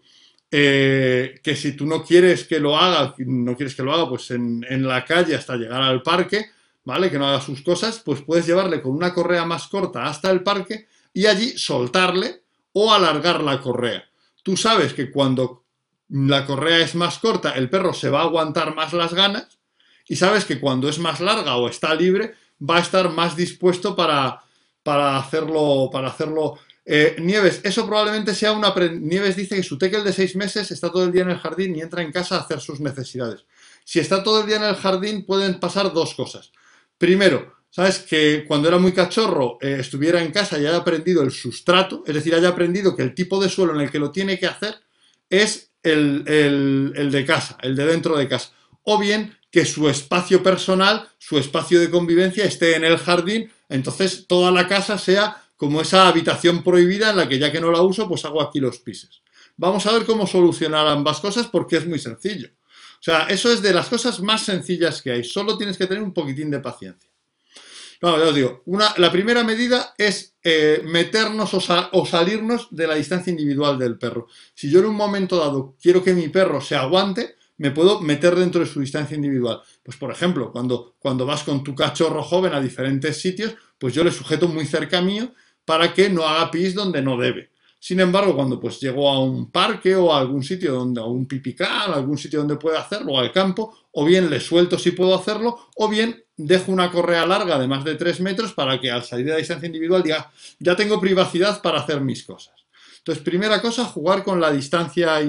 [0.54, 4.30] eh, que si tú no quieres que lo haga, no quieres que lo haga, pues
[4.32, 6.50] en, la calle hasta llegar al parque,
[6.84, 7.10] ¿vale?
[7.10, 10.42] Que no haga sus cosas, pues puedes llevarle con una correa más corta hasta el
[10.42, 12.42] parque y allí soltarle
[12.74, 14.04] o alargar la correa.
[14.42, 15.64] Tú sabes que cuando
[16.10, 19.58] la correa es más corta, el perro se va a aguantar más las ganas
[20.06, 23.96] y sabes que cuando es más larga o está libre, va a estar más dispuesto
[23.96, 24.42] para,
[24.82, 28.74] para hacerlo, para hacerlo Eh, Nieves, eso probablemente sea una...
[28.74, 31.76] Nieves dice que su tekel de seis meses está todo el día en el jardín
[31.76, 33.44] y entra en casa a hacer sus necesidades.
[33.84, 36.52] Si está todo el día en el jardín pueden pasar dos cosas.
[36.98, 38.00] Primero, ¿sabes?
[38.00, 42.14] Que cuando era muy cachorro eh, estuviera en casa y haya aprendido el sustrato, es
[42.14, 44.74] decir, haya aprendido que el tipo de suelo en el que lo tiene que hacer
[45.30, 48.50] es el, el de casa, el de dentro de casa.
[48.84, 54.26] O bien que su espacio personal, su espacio de convivencia esté en el jardín, entonces
[54.26, 57.82] toda la casa sea como esa habitación prohibida en la que ya que no la
[57.82, 59.22] uso, pues hago aquí los pises.
[59.56, 62.48] Vamos a ver cómo solucionar ambas cosas porque es muy sencillo.
[62.48, 65.22] O sea, eso es de las cosas más sencillas que hay.
[65.22, 67.08] Solo tienes que tener un poquitín de paciencia.
[68.00, 72.96] No, ya os digo, una, la primera medida es eh, meternos o, salirnos de la
[72.96, 74.26] distancia individual del perro.
[74.56, 78.34] Si yo en un momento dado quiero que mi perro se aguante, me puedo meter
[78.34, 79.62] dentro de su distancia individual.
[79.84, 84.02] Pues por ejemplo, cuando, cuando vas con tu cachorro joven a diferentes sitios, pues yo
[84.02, 85.32] le sujeto muy cerca mío
[85.72, 87.48] para que no haga pis donde no debe.
[87.78, 91.24] Sin embargo, cuando pues llego a un parque o a algún sitio donde, a un
[91.24, 95.70] pipical, algún sitio donde pueda hacerlo, al campo, o bien le suelto si puedo hacerlo,
[95.76, 99.24] o bien dejo una correa larga de más de 3 metros para que al salir
[99.24, 102.52] de la distancia individual diga, ya tengo privacidad para hacer mis cosas.
[102.98, 105.22] Entonces, primera cosa, jugar con la distancia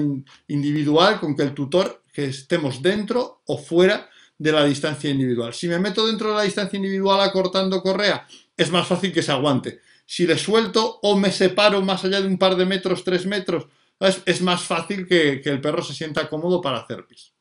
[0.48, 5.54] individual, con que el tutor, que estemos dentro o fuera de la distancia individual.
[5.54, 9.32] Si me meto dentro de la distancia individual acortando correa, es más fácil que se
[9.32, 13.26] aguante si le suelto o me separo más allá de un par de metros, tres
[13.26, 13.66] metros,
[14.00, 17.32] es más fácil que, el perro se sienta cómodo para hacer pis.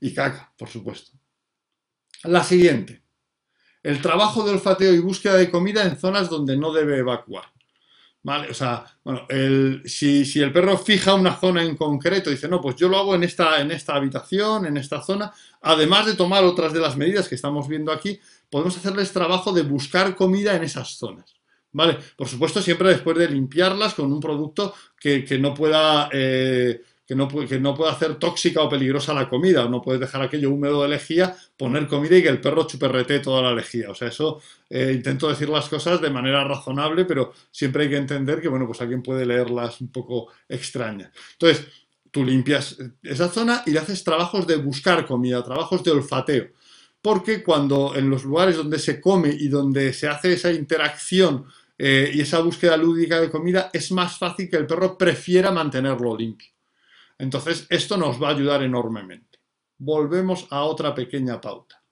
[0.00, 1.12] Y caca, por supuesto.
[2.24, 3.02] La siguiente.
[3.82, 7.44] El trabajo de olfateo y búsqueda de comida en zonas donde no debe evacuar.
[8.20, 8.50] ¿Vale?
[8.50, 9.26] O sea, bueno,
[9.84, 13.22] si, el perro fija una zona en concreto, dice, no, pues yo lo hago en
[13.22, 15.32] esta, en esta habitación, en esta zona,
[15.62, 18.18] además de tomar otras de las medidas que estamos viendo aquí,
[18.50, 21.34] podemos hacerles trabajo de buscar comida en esas zonas.
[21.70, 21.98] ¿Vale?
[22.16, 26.08] Por supuesto, siempre después de limpiarlas con un producto que, no pueda.
[26.12, 30.20] Eh, que no, que no pueda hacer tóxica o peligrosa la comida, no puedes dejar
[30.20, 33.90] aquello húmedo de lejía, poner comida y que el perro chuperrete toda la lejía.
[33.90, 37.96] O sea, eso eh, intento decir las cosas de manera razonable, pero siempre hay que
[37.96, 41.10] entender que, bueno, pues alguien puede leerlas un poco extrañas.
[41.32, 41.66] Entonces,
[42.10, 46.48] tú limpias esa zona y le haces trabajos de buscar comida, trabajos de olfateo
[47.00, 52.10] porque cuando en los lugares donde se come y donde se hace esa interacción eh,
[52.12, 56.50] y esa búsqueda lúdica de comida, es más fácil que el perro prefiera mantenerlo limpio.
[57.18, 59.38] Entonces, esto nos va a ayudar enormemente.
[59.78, 61.82] Volvemos a otra pequeña pauta.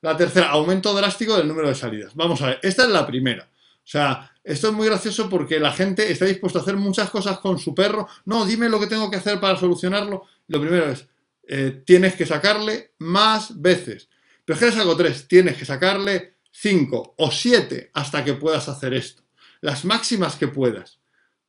[0.00, 2.14] La tercera, aumento drástico del número de salidas.
[2.14, 3.48] Vamos a ver, esta es la primera.
[3.84, 7.38] O sea, esto es muy gracioso porque la gente está dispuesta a hacer muchas cosas
[7.38, 8.08] con su perro.
[8.26, 10.24] No, dime lo que tengo que hacer para solucionarlo.
[10.48, 11.06] Lo primero es,
[11.48, 14.08] eh, tienes que sacarle más veces.
[14.44, 18.94] Pero que le saco tres, tienes que sacarle cinco o siete hasta que puedas hacer
[18.94, 19.22] esto.
[19.60, 20.98] Las máximas que puedas.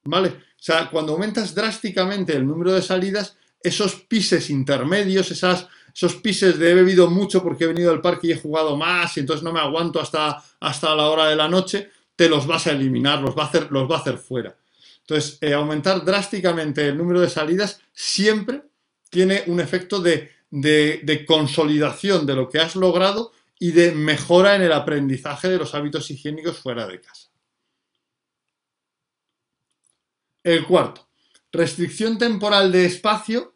[0.03, 0.29] ¿Vale?
[0.29, 6.59] O sea, cuando aumentas drásticamente el número de salidas, esos pises intermedios, esas, esos pises
[6.59, 9.43] de he bebido mucho porque he venido al parque y he jugado más y entonces
[9.43, 13.21] no me aguanto hasta, hasta la hora de la noche, te los vas a eliminar,
[13.21, 14.55] los va a hacer, los va a hacer fuera.
[15.01, 18.63] Entonces, eh, aumentar drásticamente el número de salidas siempre
[19.15, 20.29] tiene un efecto de,
[21.25, 26.11] consolidación de lo que has logrado y de mejora en el aprendizaje de los hábitos
[26.11, 27.29] higiénicos fuera de casa.
[30.43, 31.07] El cuarto,
[31.49, 33.55] restricción temporal de espacio,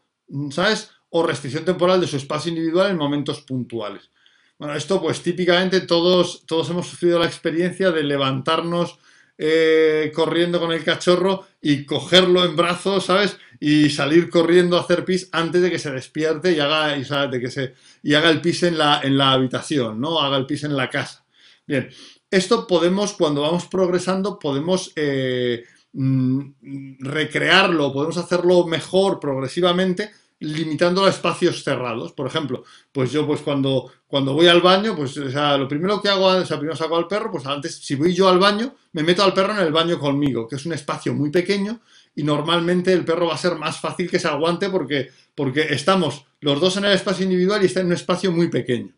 [0.50, 0.92] ¿sabes?
[1.10, 4.12] O restricción temporal de su espacio individual en momentos puntuales.
[4.58, 8.98] Bueno, esto pues típicamente todos, todos hemos sufrido la experiencia de levantarnos
[9.42, 13.38] eh, corriendo con el cachorro y cogerlo en brazos, ¿sabes?
[13.58, 17.40] Y salir corriendo a hacer pis antes de que se despierte y haga, y, De
[17.40, 17.74] que se,
[18.04, 20.20] y haga el pis en la, en la habitación, ¿no?
[20.20, 21.26] Haga el pis en la casa.
[21.66, 21.90] Bien,
[22.30, 31.10] esto podemos, cuando vamos progresando, podemos eh, mm, recrearlo, podemos hacerlo mejor progresivamente limitando a
[31.10, 32.14] espacios cerrados.
[32.14, 36.26] Por ejemplo, pues yo pues cuando, cuando voy al baño, pues lo primero que hago,
[36.26, 39.24] o sea, primero saco al perro, pues antes, si voy yo al baño, me meto
[39.24, 41.82] al perro en el baño conmigo, que es un espacio muy pequeño
[42.16, 46.26] y normalmente el perro va a ser más fácil que se aguante porque, porque estamos
[46.42, 48.94] los dos en el espacio individual y está en un espacio muy pequeño.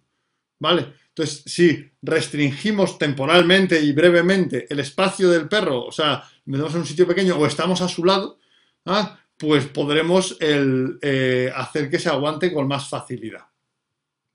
[0.60, 0.94] ¿Vale?
[1.08, 6.86] Entonces, si restringimos temporalmente y brevemente el espacio del perro, o sea, metemos en un
[6.86, 8.38] sitio pequeño o estamos a su lado,
[8.86, 9.20] ¿ah?
[9.42, 13.48] Pues podremos eh, hacer que se aguante con más facilidad.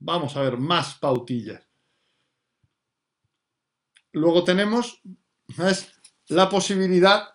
[0.01, 1.63] Vamos a ver más pautillas.
[4.11, 5.01] Luego tenemos
[6.27, 7.29] la posibilidad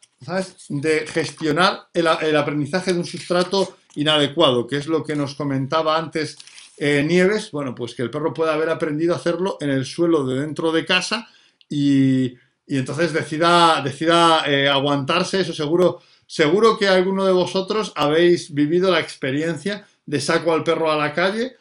[0.67, 6.37] de gestionar el, aprendizaje de un sustrato inadecuado, que es lo que nos comentaba antes
[6.77, 7.51] eh, Nieves.
[7.51, 10.73] Bueno, pues que el perro pueda haber aprendido a hacerlo en el suelo de dentro
[10.73, 11.29] de casa
[11.69, 12.33] y,
[12.67, 18.89] y entonces decida, decida eh, aguantarse, eso seguro, seguro que alguno de vosotros habéis vivido
[18.89, 21.57] la experiencia de saco al perro a la calle.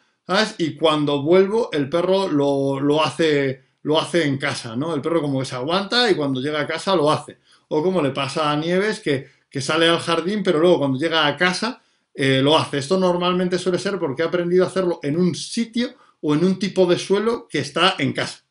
[0.59, 4.95] Y cuando vuelvo, el perro lo, lo hace, lo hace en casa, ¿no?
[4.95, 7.39] El perro como que se aguanta y cuando llega a casa lo hace.
[7.67, 11.27] O como le pasa a Nieves, que, que sale al jardín, pero luego cuando llega
[11.27, 11.81] a casa
[12.13, 12.77] eh, lo hace.
[12.77, 15.89] Esto normalmente suele ser porque ha aprendido a hacerlo en un sitio
[16.21, 18.45] o en un tipo de suelo que está en casa.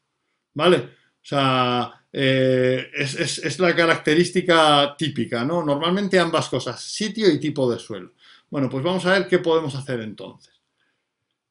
[0.53, 0.77] ¿Vale?
[0.77, 5.65] O sea, eh, es, la característica típica, ¿no?
[5.65, 8.13] Normalmente ambas cosas, sitio y tipo de suelo.
[8.51, 10.53] Bueno, pues vamos a ver qué podemos hacer entonces.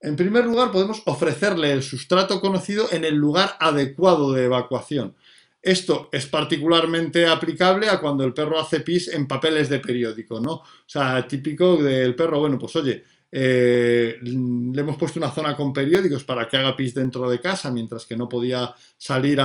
[0.02, 5.16] En primer lugar, podemos ofrecerle el sustrato conocido en el lugar adecuado de evacuación.
[5.62, 10.54] Esto es particularmente aplicable a cuando el perro hace pis en papeles de periódico, ¿no?
[10.54, 15.74] O sea, típico del perro, bueno, pues oye, eh, le hemos puesto una zona con
[15.74, 19.40] periódicos para que haga pis dentro de casa, mientras que no podía salir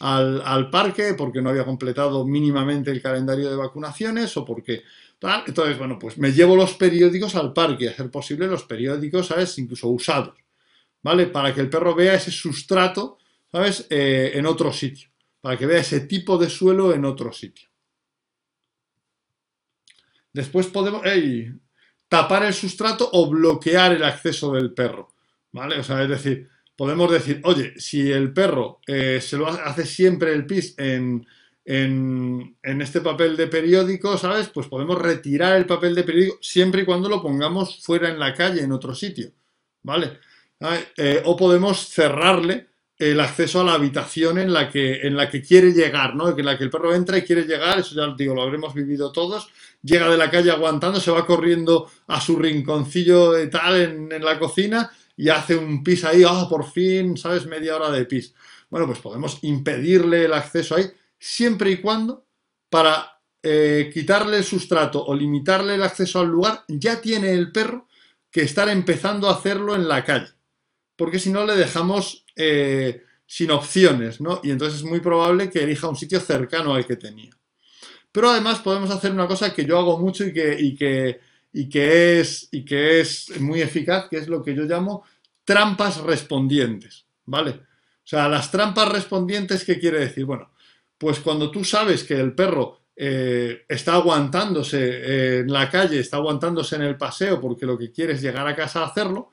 [0.00, 4.82] al, parque porque no había completado mínimamente el calendario de vacunaciones o porque.
[5.46, 9.56] Entonces, bueno, pues me llevo los periódicos al parque, a ser posible los periódicos, ¿sabes?
[9.58, 10.34] Incluso usados,
[11.00, 11.26] ¿vale?
[11.26, 13.18] Para que el perro vea ese sustrato,
[13.52, 13.86] ¿sabes?
[13.88, 17.68] Eh, en otro sitio para que vea ese tipo de suelo en otro sitio.
[20.32, 21.02] Después podemos
[22.08, 25.12] tapar el sustrato o bloquear el acceso del perro.
[25.50, 25.80] ¿Vale?
[25.80, 30.32] O sea, es decir, podemos decir, oye, si el perro eh, se lo hace siempre
[30.32, 31.26] el pis en,
[31.64, 34.48] en, este papel de periódico, ¿sabes?
[34.48, 38.34] Pues podemos retirar el papel de periódico siempre y cuando lo pongamos fuera en la
[38.34, 39.30] calle, en otro sitio.
[39.82, 40.18] ¿Vale?
[40.96, 45.42] Eh, o podemos cerrarle el acceso a la habitación en la que, en la que
[45.42, 46.28] quiere llegar, ¿no?
[46.28, 49.10] En la que el perro entra y quiere llegar, eso ya digo, lo habremos vivido
[49.10, 49.48] todos,
[49.82, 54.38] llega de la calle aguantando, se va corriendo a su rinconcillo de tal en, la
[54.38, 57.46] cocina y hace un pis ahí, ah, por fin, ¿sabes?
[57.46, 58.34] Media hora de pis.
[58.70, 62.26] Bueno, pues podemos impedirle el acceso ahí, siempre y cuando,
[62.70, 67.88] para eh, quitarle el sustrato o limitarle el acceso al lugar, ya tiene el perro
[68.30, 70.30] que estar empezando a hacerlo en la calle.
[70.96, 74.40] Porque si no le dejamos eh, sin opciones, ¿no?
[74.42, 77.30] Y entonces es muy probable que elija un sitio cercano al que tenía.
[78.10, 81.20] Pero además podemos hacer una cosa que yo hago mucho y que, y que,
[81.52, 85.04] y que, es, y que es muy eficaz, que es lo que yo llamo
[85.44, 87.50] trampas respondientes, ¿vale?
[87.50, 90.24] O sea, las trampas respondientes, ¿qué quiere decir?
[90.24, 90.52] Bueno,
[90.96, 96.76] pues cuando tú sabes que el perro eh, está aguantándose en la calle, está aguantándose
[96.76, 99.30] en el paseo porque lo que quiere es llegar a casa a hacerlo,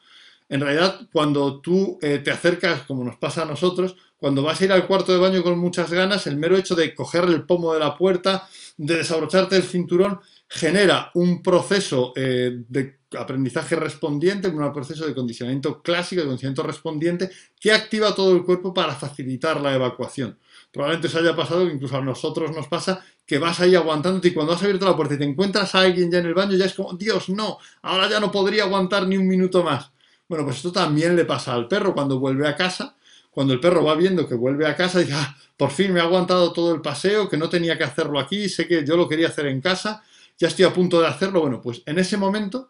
[0.50, 4.66] en realidad, cuando tú eh, te acercas, como nos pasa a nosotros, cuando vas a
[4.66, 7.74] ir al cuarto de baño con muchas ganas, el mero hecho de coger el pomo
[7.74, 14.74] de la puerta, de desabrocharte el cinturón, genera un proceso eh, de aprendizaje respondiente, un
[14.74, 19.76] proceso de condicionamiento clásico, de condicionamiento respondiente, que activa todo el cuerpo para facilitar la
[19.76, 20.38] evacuación.
[20.72, 24.54] Probablemente os haya pasado, incluso a nosotros nos pasa, que vas ahí aguantándote y cuando
[24.54, 26.74] has abierto la puerta y te encuentras a alguien ya en el baño, ya es
[26.74, 29.92] como, Dios, no, ahora ya no podría aguantar ni un minuto más.
[30.30, 32.96] Bueno, pues esto también le pasa al perro cuando vuelve a casa.
[33.32, 36.04] Cuando el perro va viendo que vuelve a casa, dice, ah, por fin me ha
[36.04, 39.28] aguantado todo el paseo, que no tenía que hacerlo aquí, sé que yo lo quería
[39.28, 40.04] hacer en casa,
[40.38, 41.42] ya estoy a punto de hacerlo.
[41.42, 42.70] Bueno, pues en ese momento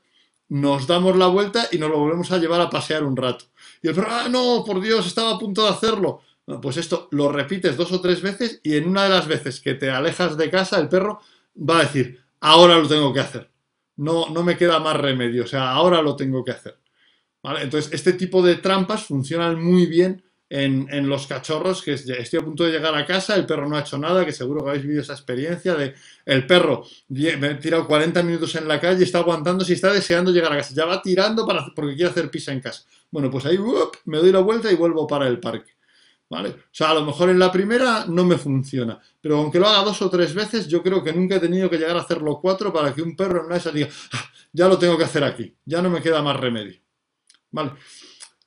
[0.50, 3.46] nos damos la vuelta y nos lo volvemos a llevar a pasear un rato.
[3.82, 6.22] Y el perro, ah, no, por Dios, estaba a punto de hacerlo.
[6.62, 9.76] pues esto lo repites dos o tres veces y en una de las veces que
[9.76, 11.20] te alejas de casa, el perro
[11.58, 13.50] va a decir, ahora lo tengo que hacer.
[13.98, 16.80] No, no me queda más remedio, o sea, ahora lo tengo que hacer.
[17.44, 22.64] Entonces, este tipo de trampas funcionan muy bien en, los cachorros, que estoy a punto
[22.64, 25.02] de llegar a casa, el perro no ha hecho nada, que seguro que habéis vivido
[25.02, 25.94] esa experiencia de
[26.26, 30.32] el perro me ha tirado 40 minutos en la calle, está aguantando si está deseando
[30.32, 32.84] llegar a casa, ya va tirando para, porque quiere hacer pisa en casa.
[33.12, 33.60] Bueno, pues ahí
[34.06, 35.72] me doy la vuelta y vuelvo para el parque.
[36.32, 36.50] ¿Vale?
[36.50, 39.84] O sea, a lo mejor en la primera no me funciona, pero aunque lo haga
[39.84, 42.72] dos o tres veces, yo creo que nunca he tenido que llegar a hacerlo cuatro
[42.72, 45.56] para que un perro en una de diga, ah, ya lo tengo que hacer aquí,
[45.66, 46.80] ya no me queda más remedio.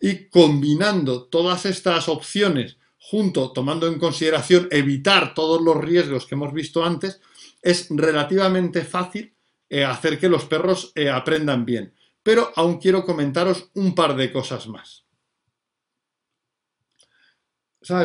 [0.00, 6.52] Y combinando todas estas opciones junto, tomando en consideración evitar todos los riesgos que hemos
[6.52, 7.20] visto antes,
[7.60, 9.34] es relativamente fácil
[9.68, 11.94] eh, hacer que los perros eh, aprendan bien.
[12.22, 15.04] Pero aún quiero comentaros un par de cosas más.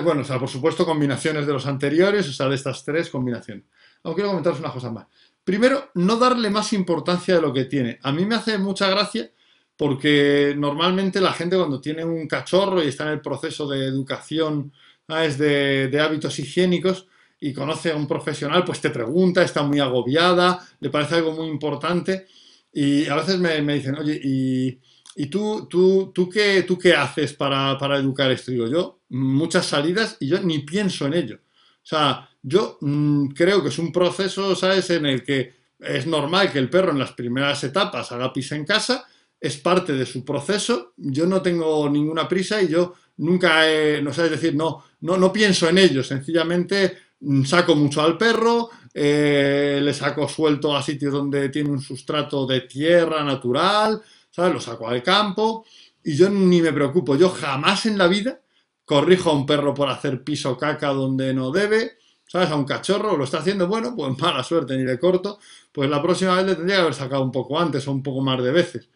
[0.03, 3.65] Bueno, o sea, por supuesto, combinaciones de los anteriores, o sea, de estas tres combinaciones.
[4.03, 5.05] Aún quiero comentaros una cosa más.
[5.43, 7.99] Primero, no darle más importancia de lo que tiene.
[8.01, 9.31] A mí me hace mucha gracia
[9.77, 14.73] porque normalmente la gente cuando tiene un cachorro y está en el proceso de educación
[15.07, 17.07] de, de, hábitos higiénicos
[17.39, 21.47] y conoce a un profesional, pues te pregunta, está muy agobiada, le parece algo muy
[21.47, 22.25] importante
[22.73, 24.79] y a veces me, dicen, oye, ¿y,
[25.15, 28.51] y tú, tú, tú, qué, tú qué haces para, para educar esto?
[28.51, 31.37] Digo, yo muchas salidas y yo ni pienso en ello.
[31.37, 36.51] O sea, yo mm, creo que es un proceso, ¿sabes?, en el que es normal
[36.51, 39.05] que el perro en las primeras etapas haga pis en casa,
[39.39, 44.13] es parte de su proceso, yo no tengo ninguna prisa y yo nunca he, no
[44.13, 48.69] sé, es decir, no, no, no pienso en ello, sencillamente mm, saco mucho al perro,
[48.93, 54.53] eh, le saco suelto a sitios donde tiene un sustrato de tierra natural, ¿sabes?
[54.53, 55.65] Lo saco al campo
[56.03, 58.41] y yo ni me preocupo, yo jamás en la vida
[58.85, 62.49] corrijo a un perro por hacer piso caca donde no debe, ¿sabes?
[62.49, 65.39] A un cachorro lo está haciendo, bueno, pues mala suerte, ni le corto,
[65.71, 68.21] pues la próxima vez le tendría que haber sacado un poco antes o un poco
[68.21, 68.89] más de veces.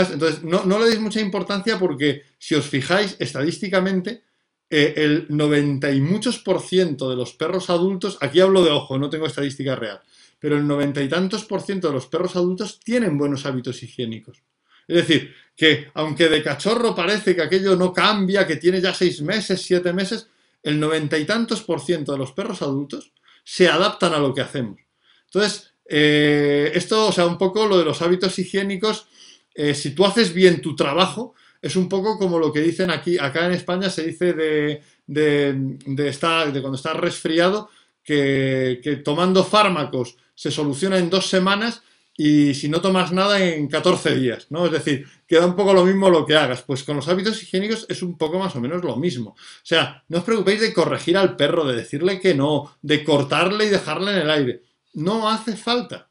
[0.00, 4.22] Entonces, no, le deis mucha importancia porque si os fijáis estadísticamente,
[4.70, 8.98] eh, el 90 y muchos por ciento de los perros adultos, aquí hablo de ojo,
[8.98, 10.00] no tengo estadística real,
[10.38, 14.42] pero el 90 y tantos por ciento de los perros adultos tienen buenos hábitos higiénicos.
[14.88, 19.20] Es decir, que aunque de cachorro parece que aquello no cambia, que tiene ya seis
[19.20, 20.28] meses, siete meses,
[20.62, 23.12] el noventa y tantos por ciento de los perros adultos
[23.44, 24.80] se adaptan a lo que hacemos.
[25.26, 29.06] Entonces, eh, esto, o sea, un poco lo de los hábitos higiénicos,
[29.54, 33.18] eh, si tú haces bien tu trabajo, es un poco como lo que dicen aquí,
[33.18, 37.70] acá en España se dice de, de, estar, de cuando estás resfriado,
[38.02, 41.82] que, que tomando fármacos se soluciona en dos semanas
[42.16, 44.66] y si no tomas nada en 14 días, ¿no?
[44.66, 46.62] Es decir, queda un poco lo mismo lo que hagas.
[46.62, 49.30] Pues con los hábitos higiénicos es un poco más o menos lo mismo.
[49.30, 53.66] O sea, no os preocupéis de corregir al perro, de decirle que no, de cortarle
[53.66, 54.62] y dejarle en el aire.
[54.94, 56.10] No hace falta.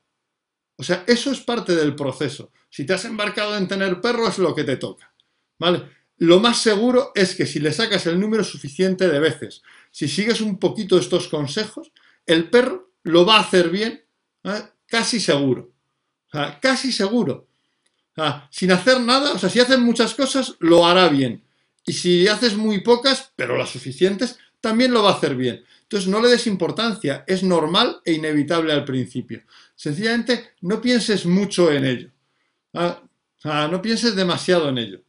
[0.76, 2.52] O sea, eso es parte del proceso.
[2.72, 5.13] Si te has embarcado en tener perro es lo que te toca.
[5.59, 5.84] ¿Vale?
[6.17, 9.61] Lo más seguro es que si le sacas el número suficiente de veces,
[9.91, 11.91] si sigues un poquito estos consejos,
[12.26, 14.03] el perro lo va a hacer bien,
[14.88, 15.72] casi seguro.
[16.61, 17.47] Casi seguro.
[18.51, 21.43] Sin hacer nada, o sea, si haces muchas cosas, lo hará bien.
[21.86, 25.63] Y si haces muy pocas, pero las suficientes, también lo va a hacer bien.
[25.82, 29.41] Entonces, no le des importancia, es normal e inevitable al principio.
[29.76, 32.09] Sencillamente, no pienses mucho en ello.
[32.74, 35.01] Sea, no pienses demasiado en ello.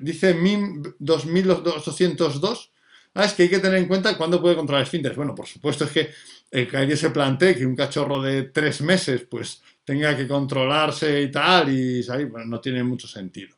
[0.00, 2.72] Dice MIM 2202,
[3.14, 5.16] ah, es que hay que tener en cuenta cuándo puede controlar esfínteres.
[5.16, 6.10] Bueno, por supuesto es que
[6.50, 11.22] el que alguien se plantee que un cachorro de tres meses, pues tenga que controlarse
[11.22, 12.06] y tal, y
[12.46, 13.56] no tiene mucho sentido.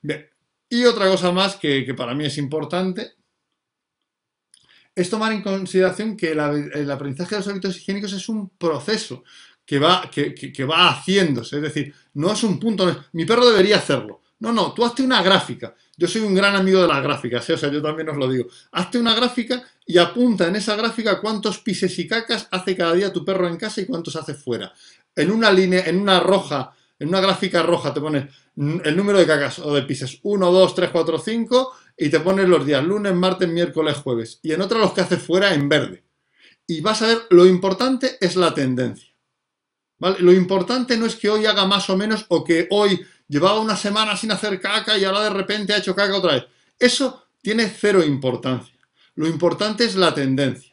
[0.00, 0.28] Bien,
[0.70, 3.12] y otra cosa más que, para mí es importante
[4.94, 9.22] es tomar en consideración que el, aprendizaje de los hábitos higiénicos es un proceso
[9.68, 13.76] que va, que, que, va haciéndose, es decir, no es un punto, mi perro debería
[13.76, 14.22] hacerlo.
[14.40, 15.74] No, no, tú hazte una gráfica.
[15.96, 17.54] Yo soy un gran amigo de las gráficas, ¿eh?
[17.54, 18.46] o sea, yo también os lo digo.
[18.72, 23.12] Hazte una gráfica y apunta en esa gráfica cuántos pises y cacas hace cada día
[23.12, 24.72] tu perro en casa y cuántos hace fuera
[25.18, 29.26] en una línea, en una roja, en una gráfica roja te pones el número de
[29.26, 33.14] cacas o de pises 1, 2, 3, 4, 5 y te pones los días lunes,
[33.14, 34.38] martes, miércoles, jueves.
[34.42, 36.04] Y en otra los que hace fuera en verde.
[36.66, 39.07] Y vas a ver, lo importante es la tendencia.
[40.00, 43.76] Lo importante no es que hoy haga más o menos o que hoy llevaba una
[43.76, 46.44] semana sin hacer caca y ahora de repente ha hecho caca otra vez.
[46.78, 48.74] Eso tiene cero importancia.
[49.16, 50.72] Lo importante es la tendencia.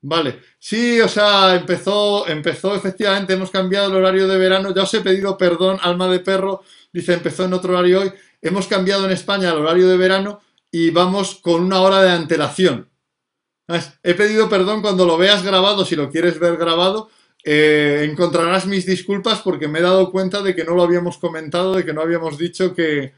[0.00, 4.94] Vale, sí, o sea, empezó, empezó, efectivamente, hemos cambiado el horario de verano, ya os
[4.94, 6.62] he pedido perdón, alma de perro,
[6.92, 10.40] dice, empezó en otro horario hoy, hemos cambiado en España el horario de verano
[10.70, 12.88] y vamos con una hora de antelación.
[14.02, 17.10] He pedido perdón cuando lo veas grabado, si lo quieres ver grabado,
[17.50, 21.76] eh, encontrarás mis disculpas porque me he dado cuenta de que no lo habíamos comentado,
[21.76, 23.14] de que no habíamos dicho que,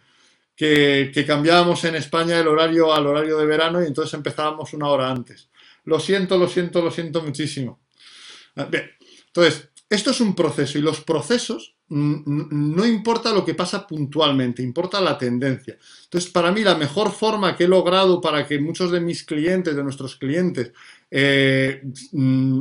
[0.54, 5.10] que, cambiábamos en España el horario al horario de verano y entonces empezábamos una hora
[5.10, 5.48] antes.
[5.82, 7.80] Lo siento, lo siento, lo siento muchísimo.
[8.54, 8.68] Ah,
[9.26, 15.00] entonces, esto es un proceso y los procesos no importa lo que pasa puntualmente, importa
[15.00, 15.76] la tendencia.
[16.04, 19.74] Entonces, para mí la mejor forma que he logrado para que muchos de mis clientes,
[19.74, 20.72] de nuestros clientes,
[21.10, 21.82] eh,
[22.12, 22.60] mm,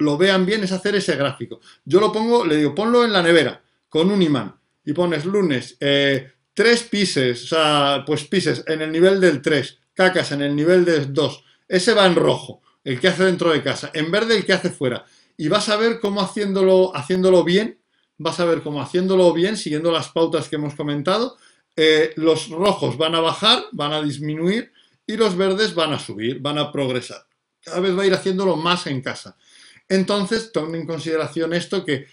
[0.00, 1.60] lo, vean bien es hacer ese gráfico.
[1.84, 5.76] Yo lo pongo, le digo, ponlo en la nevera con un imán y pones lunes,
[5.80, 10.54] eh, tres pises, o sea, pues pises en el nivel del 3, cacas en el
[10.54, 14.36] nivel del 2, ese va en rojo, el que hace dentro de casa, en verde
[14.36, 15.04] el que hace fuera.
[15.36, 17.78] Y vas a ver cómo haciéndolo, haciéndolo bien,
[18.18, 21.36] vas a ver cómo haciéndolo bien, siguiendo las pautas que hemos comentado,
[21.76, 24.72] eh, los rojos van a bajar, van a disminuir
[25.06, 27.25] y los verdes van a subir, van a progresar.
[27.66, 29.36] Cada vez va a ir haciéndolo más en casa.
[29.88, 32.06] Entonces, toma en consideración esto que,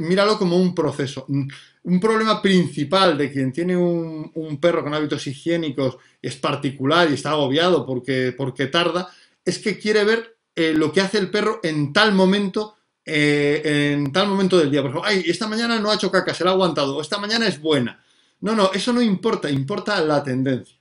[0.00, 1.24] míralo como un proceso.
[1.26, 7.30] Un problema principal de quien tiene un, perro con hábitos higiénicos es particular y está
[7.30, 9.08] agobiado porque, porque tarda,
[9.42, 12.76] es que quiere ver eh, lo que hace el perro en tal momento,
[13.06, 14.82] eh, en tal momento del día.
[14.82, 17.46] Por ejemplo, ay, esta mañana no ha hecho caca, se la ha aguantado, esta mañana
[17.46, 18.04] es buena.
[18.40, 20.76] No, no, eso no importa, importa la tendencia,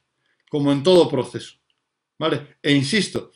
[0.50, 1.56] como en todo proceso.
[2.20, 2.58] ¿Vale?
[2.62, 3.32] E insisto,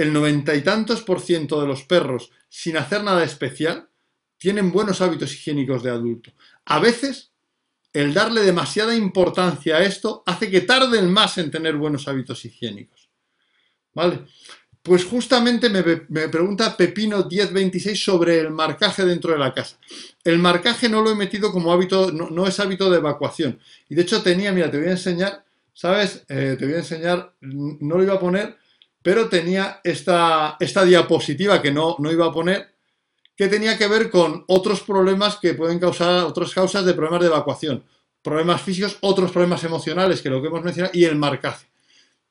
[0.00, 3.88] el noventa y tantos por ciento de los perros, sin hacer nada especial,
[4.38, 6.32] tienen buenos hábitos higiénicos de adulto.
[6.64, 7.32] A veces,
[7.92, 13.10] el darle demasiada importancia a esto hace que tarden más en tener buenos hábitos higiénicos.
[13.92, 14.24] ¿Vale?
[14.82, 19.76] Pues justamente me, pregunta Pepino 1026 sobre el marcaje dentro de la casa.
[20.24, 23.58] El marcaje no lo he metido como hábito, no, es hábito de evacuación.
[23.90, 25.44] Y de hecho tenía, mira, te voy a enseñar,
[25.74, 26.24] ¿sabes?
[26.28, 28.56] Eh, te voy a enseñar, no lo iba a poner,
[29.02, 32.74] pero tenía esta, diapositiva que no, no iba a poner,
[33.36, 37.26] que tenía que ver con otros problemas que pueden causar, otras causas de problemas de
[37.28, 37.84] evacuación.
[38.22, 41.66] Problemas físicos, otros problemas emocionales, que lo que hemos mencionado, y el marcaje.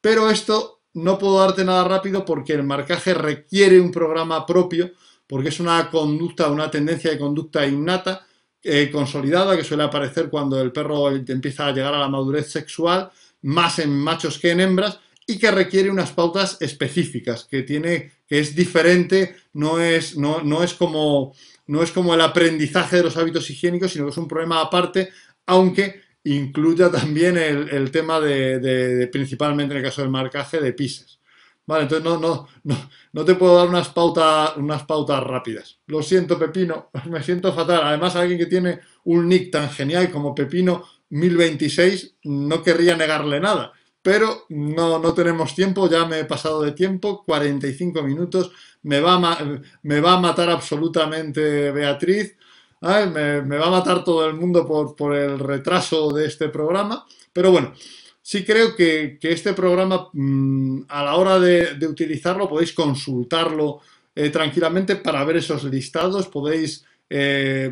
[0.01, 4.91] Pero esto no puedo darte nada rápido porque el marcaje requiere un programa propio,
[5.25, 8.27] porque es una conducta, una tendencia de conducta innata,
[8.61, 13.09] eh, consolidada, que suele aparecer cuando el perro empieza a llegar a la madurez sexual,
[13.41, 14.99] más en machos que en hembras,
[15.29, 20.63] y que requiere unas pautas específicas, que tiene, que es diferente, no es, no, no
[20.63, 21.33] es como
[21.69, 25.09] no es como el aprendizaje de los hábitos higiénicos, sino que es un problema aparte,
[25.45, 31.19] aunque incluya también el, tema de, principalmente en el caso del marcaje, de pises.
[31.67, 35.79] Vale, entonces no, no, no, no te puedo dar unas pautas, unas pautas rápidas.
[35.85, 37.81] Lo siento, Pepino, me siento fatal.
[37.83, 43.73] Además, alguien que tiene un nick tan genial como Pepino 1026, no querría negarle nada.
[44.09, 48.51] Pero no, no tenemos tiempo, ya me he pasado de tiempo, 45 minutos,
[48.81, 49.37] me va
[49.83, 52.35] me va a matar absolutamente Beatriz
[52.81, 54.65] me, va a matar todo el mundo
[54.97, 57.75] por, el retraso de este programa, pero bueno,
[58.19, 63.81] sí creo que, este programa mm, a la hora de, utilizarlo podéis consultarlo
[64.15, 67.71] eh, tranquilamente para ver esos listados, podéis eh,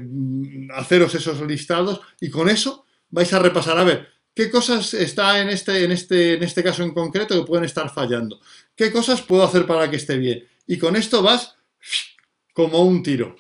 [0.75, 3.79] haceros esos listados y con eso vais a repasar.
[3.79, 7.47] A ver qué cosas está en este, en este, en este caso en concreto que
[7.47, 8.39] pueden estar fallando,
[8.75, 11.55] qué cosas puedo hacer para que esté bien y con esto vas
[12.53, 13.35] como un tiro.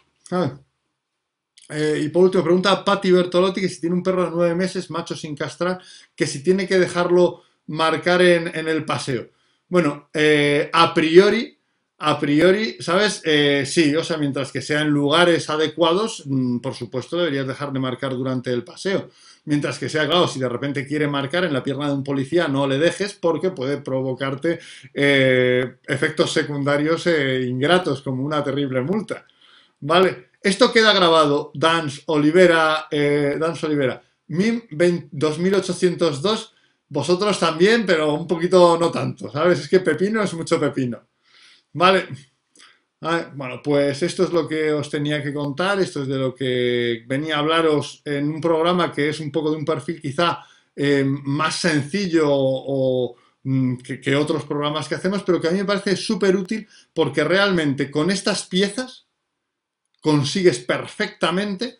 [1.69, 4.89] Eh, y por último, pregunta Patti Bertolotti que si tiene un perro de nueve meses,
[4.89, 5.79] macho sin castrar,
[6.15, 9.29] que si tiene que dejarlo marcar en, el paseo.
[9.69, 11.59] Bueno, eh, a priori,
[11.99, 13.21] a priori, ¿sabes?
[13.23, 17.71] Eh, sí, o sea, mientras que sea en lugares adecuados, mm, por supuesto deberías dejar
[17.71, 19.11] de marcar durante el paseo.
[19.47, 22.47] Mientras que sea, claro, si de repente quiere marcar en la pierna de un policía,
[22.47, 24.59] no le dejes porque puede provocarte
[24.93, 29.25] efectos secundarios ingratos, como una terrible multa.
[29.79, 30.27] ¿Vale?
[30.41, 34.61] Esto queda grabado, Dance Olivera, eh, Dance Olivera, MIM
[35.11, 36.53] 2802,
[36.89, 39.59] vosotros también, pero un poquito no tanto, ¿sabes?
[39.59, 41.01] Es que pepino es mucho pepino.
[41.73, 42.07] Vale.
[42.99, 47.03] Bueno, pues esto es lo que os tenía que contar, esto es de lo que
[47.05, 50.39] venía a hablaros en un programa que es un poco de un perfil quizá
[50.75, 55.95] eh, más sencillo mm, que, otros programas que hacemos, pero que a mí me parece
[55.95, 59.07] súper útil porque realmente con estas piezas
[60.01, 61.79] consigues perfectamente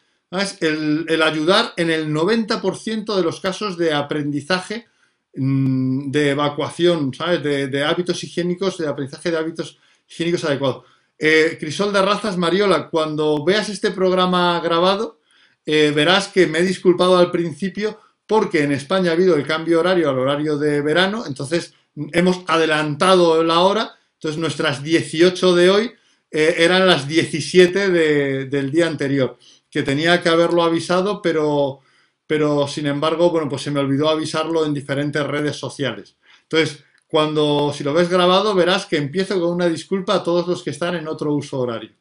[0.60, 4.88] el, ayudar en el 90% de los casos de aprendizaje
[5.36, 7.44] mm, de evacuación, ¿sabes?
[7.44, 10.86] De, hábitos higiénicos, de aprendizaje de hábitos higiénicos adecuados.
[11.20, 15.20] Eh, Crisol de Razas, Mariola, cuando veas este programa grabado,
[15.66, 19.80] eh, verás que me he disculpado al principio porque en España ha habido el cambio
[19.80, 21.74] horario al horario de verano, entonces
[22.12, 25.92] hemos adelantado la hora, entonces nuestras 18 de hoy
[26.30, 29.38] eh, eran las 17 del día anterior,
[29.72, 31.80] que tenía que haberlo avisado, pero,
[32.28, 36.18] pero sin embargo, bueno, pues se me olvidó avisarlo en diferentes redes sociales.
[36.44, 40.64] Entonces, cuando, si lo ves grabado, verás que empiezo con una disculpa a todos los
[40.64, 41.92] que están en otro uso horario.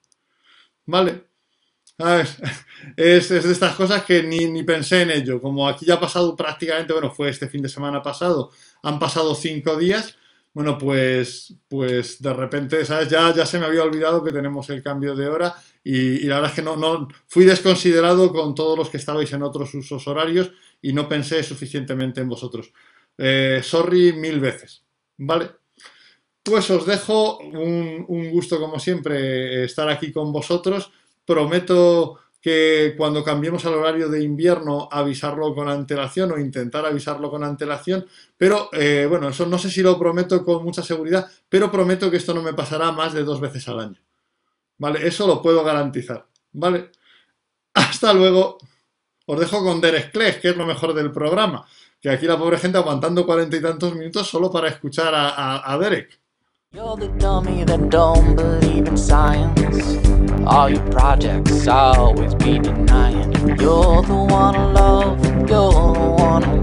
[0.86, 1.24] ¿Vale?
[2.96, 5.40] Es, es, de estas cosas que ni, ni, pensé en ello.
[5.40, 8.50] Como aquí ya ha pasado prácticamente, bueno, fue este fin de semana pasado,
[8.82, 10.16] han pasado cinco días,
[10.56, 13.10] bueno, pues, pues de repente, ¿sabes?
[13.10, 15.54] Ya, ya se me había olvidado que tenemos el cambio de hora
[15.84, 19.42] y, la verdad es que no, no fui desconsiderado con todos los que estabais en
[19.42, 20.50] otros usos horarios
[20.80, 22.72] y no pensé suficientemente en vosotros.
[23.18, 24.85] Eh, sorry mil veces,
[25.18, 25.50] ¿vale?
[26.42, 30.92] Pues os dejo un, un gusto como siempre estar aquí con vosotros.
[31.24, 37.42] Prometo que cuando cambiemos al horario de invierno avisarlo con antelación o intentar avisarlo con
[37.42, 38.06] antelación,
[38.36, 42.18] pero eh, bueno, eso no sé si lo prometo con mucha seguridad, pero prometo que
[42.18, 44.00] esto no me pasará más de dos veces al año.
[44.78, 45.04] ¿Vale?
[45.08, 46.24] Eso lo puedo garantizar.
[46.52, 46.92] ¿Vale?
[47.74, 48.58] Hasta luego.
[49.26, 51.66] Os dejo con Derek Clegg, que es lo mejor del programa.
[52.06, 56.20] Que aquí la pobre gente aguantando cuarenta y tantos minutos solo para escuchar a Derek.
[56.70, 57.08] You're the
[57.64, 59.98] that don't believe in science.
[60.46, 63.32] All your projects always denying.
[63.58, 65.18] You're the one love,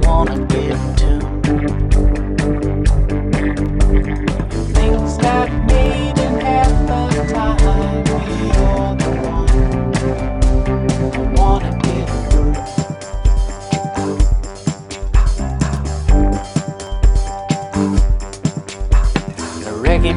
[0.07, 0.47] wanna
[0.95, 1.19] to.
[4.73, 5.49] Things that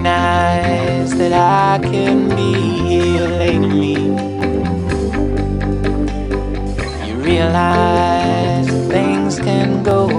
[0.07, 2.53] recognize that I can be
[2.89, 3.95] healing me.
[7.07, 10.16] You realize things can go